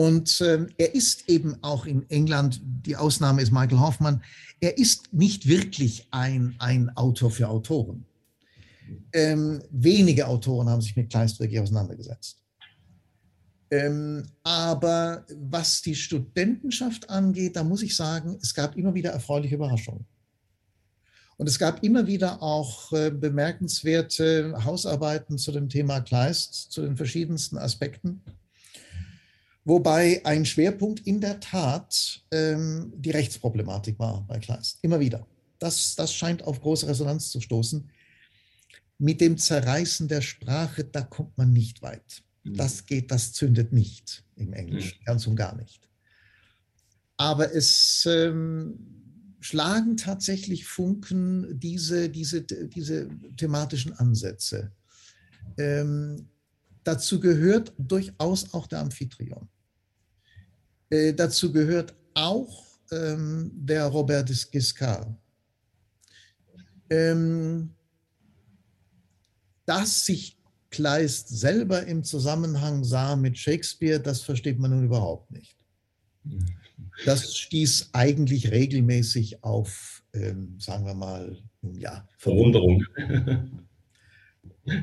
Und 0.00 0.40
äh, 0.40 0.66
er 0.78 0.94
ist 0.94 1.28
eben 1.28 1.62
auch 1.62 1.84
in 1.84 2.08
England, 2.08 2.62
die 2.64 2.96
Ausnahme 2.96 3.42
ist 3.42 3.52
Michael 3.52 3.80
Hoffmann, 3.80 4.22
er 4.58 4.78
ist 4.78 5.12
nicht 5.12 5.46
wirklich 5.46 6.08
ein, 6.10 6.54
ein 6.58 6.88
Autor 6.96 7.30
für 7.30 7.50
Autoren. 7.50 8.06
Ähm, 9.12 9.62
wenige 9.70 10.26
Autoren 10.26 10.70
haben 10.70 10.80
sich 10.80 10.96
mit 10.96 11.10
Kleist 11.10 11.38
wirklich 11.38 11.60
auseinandergesetzt. 11.60 12.38
Ähm, 13.70 14.24
aber 14.42 15.26
was 15.36 15.82
die 15.82 15.94
Studentenschaft 15.94 17.10
angeht, 17.10 17.56
da 17.56 17.62
muss 17.62 17.82
ich 17.82 17.94
sagen, 17.94 18.38
es 18.40 18.54
gab 18.54 18.78
immer 18.78 18.94
wieder 18.94 19.10
erfreuliche 19.10 19.56
Überraschungen. 19.56 20.06
Und 21.36 21.46
es 21.46 21.58
gab 21.58 21.84
immer 21.84 22.06
wieder 22.06 22.42
auch 22.42 22.90
äh, 22.94 23.10
bemerkenswerte 23.10 24.64
Hausarbeiten 24.64 25.36
zu 25.36 25.52
dem 25.52 25.68
Thema 25.68 26.00
Kleist, 26.00 26.72
zu 26.72 26.80
den 26.80 26.96
verschiedensten 26.96 27.58
Aspekten. 27.58 28.22
Wobei 29.70 30.20
ein 30.24 30.44
Schwerpunkt 30.44 31.06
in 31.06 31.20
der 31.20 31.38
Tat 31.38 32.24
ähm, 32.32 32.92
die 32.96 33.12
Rechtsproblematik 33.12 34.00
war 34.00 34.26
bei 34.26 34.40
Kleist. 34.40 34.80
Immer 34.82 34.98
wieder. 34.98 35.24
Das, 35.60 35.94
das 35.94 36.12
scheint 36.12 36.42
auf 36.42 36.60
große 36.60 36.88
Resonanz 36.88 37.30
zu 37.30 37.40
stoßen. 37.40 37.88
Mit 38.98 39.20
dem 39.20 39.38
Zerreißen 39.38 40.08
der 40.08 40.22
Sprache, 40.22 40.82
da 40.82 41.02
kommt 41.02 41.38
man 41.38 41.52
nicht 41.52 41.82
weit. 41.82 42.24
Mhm. 42.42 42.56
Das 42.56 42.84
geht, 42.84 43.12
das 43.12 43.32
zündet 43.32 43.72
nicht 43.72 44.24
im 44.34 44.54
Englischen, 44.54 44.98
mhm. 45.02 45.04
ganz 45.04 45.28
und 45.28 45.36
gar 45.36 45.54
nicht. 45.54 45.88
Aber 47.16 47.54
es 47.54 48.04
ähm, 48.10 48.74
schlagen 49.38 49.96
tatsächlich 49.96 50.66
Funken 50.66 51.60
diese, 51.60 52.08
diese, 52.08 52.42
diese 52.42 53.08
thematischen 53.36 53.92
Ansätze. 53.92 54.72
Ähm, 55.56 56.28
dazu 56.82 57.20
gehört 57.20 57.72
durchaus 57.78 58.52
auch 58.52 58.66
der 58.66 58.80
Amphitryon. 58.80 59.48
Äh, 60.90 61.14
dazu 61.14 61.52
gehört 61.52 61.94
auch 62.14 62.66
ähm, 62.90 63.50
der 63.54 63.86
Robert 63.86 64.30
Giscard. 64.50 65.08
Ähm, 66.90 67.70
dass 69.64 70.04
sich 70.04 70.36
Kleist 70.70 71.28
selber 71.28 71.84
im 71.86 72.04
Zusammenhang 72.04 72.84
sah 72.84 73.16
mit 73.16 73.36
Shakespeare, 73.36 74.00
das 74.00 74.22
versteht 74.22 74.58
man 74.58 74.70
nun 74.70 74.84
überhaupt 74.84 75.30
nicht. 75.32 75.56
Das 77.04 77.36
stieß 77.36 77.90
eigentlich 77.92 78.50
regelmäßig 78.50 79.42
auf, 79.42 80.04
ähm, 80.12 80.54
sagen 80.58 80.86
wir 80.86 80.94
mal, 80.94 81.36
ja, 81.62 82.06
Verwunderung. 82.18 82.84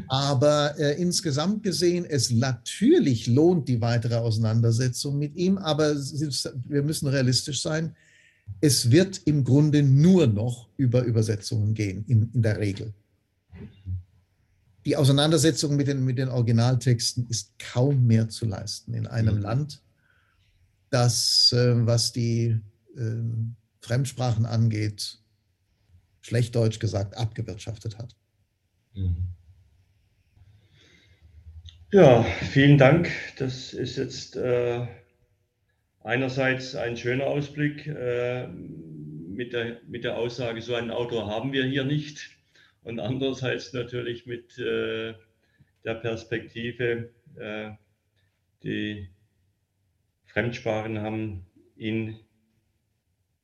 Aber 0.07 0.77
äh, 0.79 1.01
insgesamt 1.01 1.63
gesehen, 1.63 2.05
es 2.05 2.31
natürlich 2.31 3.27
lohnt 3.27 3.67
die 3.67 3.81
weitere 3.81 4.15
Auseinandersetzung 4.15 5.17
mit 5.17 5.35
ihm, 5.35 5.57
aber 5.57 5.95
wir 5.95 6.83
müssen 6.83 7.07
realistisch 7.07 7.61
sein. 7.61 7.95
Es 8.61 8.91
wird 8.91 9.21
im 9.25 9.43
Grunde 9.43 9.83
nur 9.83 10.27
noch 10.27 10.69
über 10.77 11.03
Übersetzungen 11.03 11.73
gehen, 11.73 12.05
in, 12.07 12.31
in 12.33 12.41
der 12.41 12.59
Regel 12.59 12.93
die 14.87 14.95
Auseinandersetzung 14.95 15.75
mit 15.75 15.89
den, 15.89 16.05
mit 16.05 16.17
den 16.17 16.29
Originaltexten 16.29 17.27
ist 17.27 17.59
kaum 17.59 18.07
mehr 18.07 18.29
zu 18.29 18.45
leisten 18.45 18.93
in 18.93 19.05
einem 19.05 19.35
mhm. 19.35 19.41
Land, 19.41 19.81
das, 20.89 21.51
äh, 21.51 21.85
was 21.85 22.13
die 22.13 22.57
äh, 22.95 23.15
Fremdsprachen 23.81 24.45
angeht, 24.45 25.19
schlecht 26.21 26.55
Deutsch 26.55 26.79
gesagt, 26.79 27.17
abgewirtschaftet 27.17 27.97
hat. 27.97 28.15
Mhm. 28.95 29.27
Ja, 31.91 32.23
vielen 32.23 32.77
Dank. 32.77 33.09
Das 33.37 33.73
ist 33.73 33.97
jetzt 33.97 34.35
äh, 34.35 34.85
einerseits 36.03 36.75
ein 36.75 36.97
schöner 36.97 37.27
Ausblick 37.27 37.87
äh, 37.87 38.47
mit, 38.47 39.53
der, 39.53 39.79
mit 39.87 40.03
der 40.03 40.17
Aussage, 40.17 40.61
so 40.61 40.75
einen 40.75 40.91
Autor 40.91 41.27
haben 41.27 41.53
wir 41.53 41.63
hier 41.65 41.85
nicht 41.85 42.31
und 42.83 42.99
andererseits 42.99 43.71
natürlich 43.71 44.25
mit 44.25 44.57
äh, 44.59 45.13
der 45.85 45.95
Perspektive, 45.95 47.11
äh, 47.37 47.71
die 48.63 49.07
Fremdsprachen 50.25 50.99
haben 50.99 51.45
in 51.77 52.19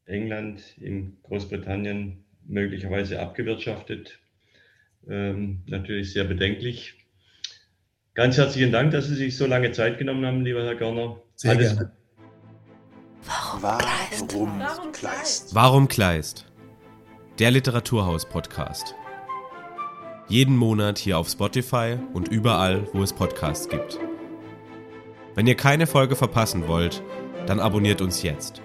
England, 0.05 0.77
in 0.79 1.17
Großbritannien 1.23 2.25
möglicherweise 2.45 3.21
abgewirtschaftet. 3.21 4.19
Ähm, 5.07 5.63
natürlich 5.65 6.11
sehr 6.11 6.25
bedenklich. 6.25 7.02
Ganz 8.15 8.37
herzlichen 8.37 8.71
Dank, 8.71 8.91
dass 8.91 9.07
Sie 9.07 9.15
sich 9.15 9.35
so 9.35 9.47
lange 9.47 9.71
Zeit 9.71 9.97
genommen 9.97 10.23
haben, 10.23 10.41
lieber 10.41 10.63
Herr 10.63 10.75
Görner. 10.75 11.17
Sehr 11.35 11.51
Alles 11.51 11.75
gerne. 11.75 11.91
Warum, 13.59 14.59
Warum 14.59 14.91
Kleist? 14.91 15.55
Warum 15.55 15.87
Kleist? 15.87 16.45
Der 17.39 17.49
Literaturhaus-Podcast. 17.49 18.93
Jeden 20.27 20.55
Monat 20.55 20.99
hier 20.99 21.17
auf 21.17 21.27
Spotify 21.27 21.97
und 22.13 22.27
überall, 22.27 22.87
wo 22.93 23.01
es 23.01 23.11
Podcasts 23.11 23.67
gibt. 23.67 23.99
Wenn 25.33 25.47
ihr 25.47 25.55
keine 25.55 25.87
Folge 25.87 26.15
verpassen 26.15 26.67
wollt, 26.67 27.01
dann 27.47 27.59
abonniert 27.59 27.99
uns 27.99 28.21
jetzt. 28.21 28.61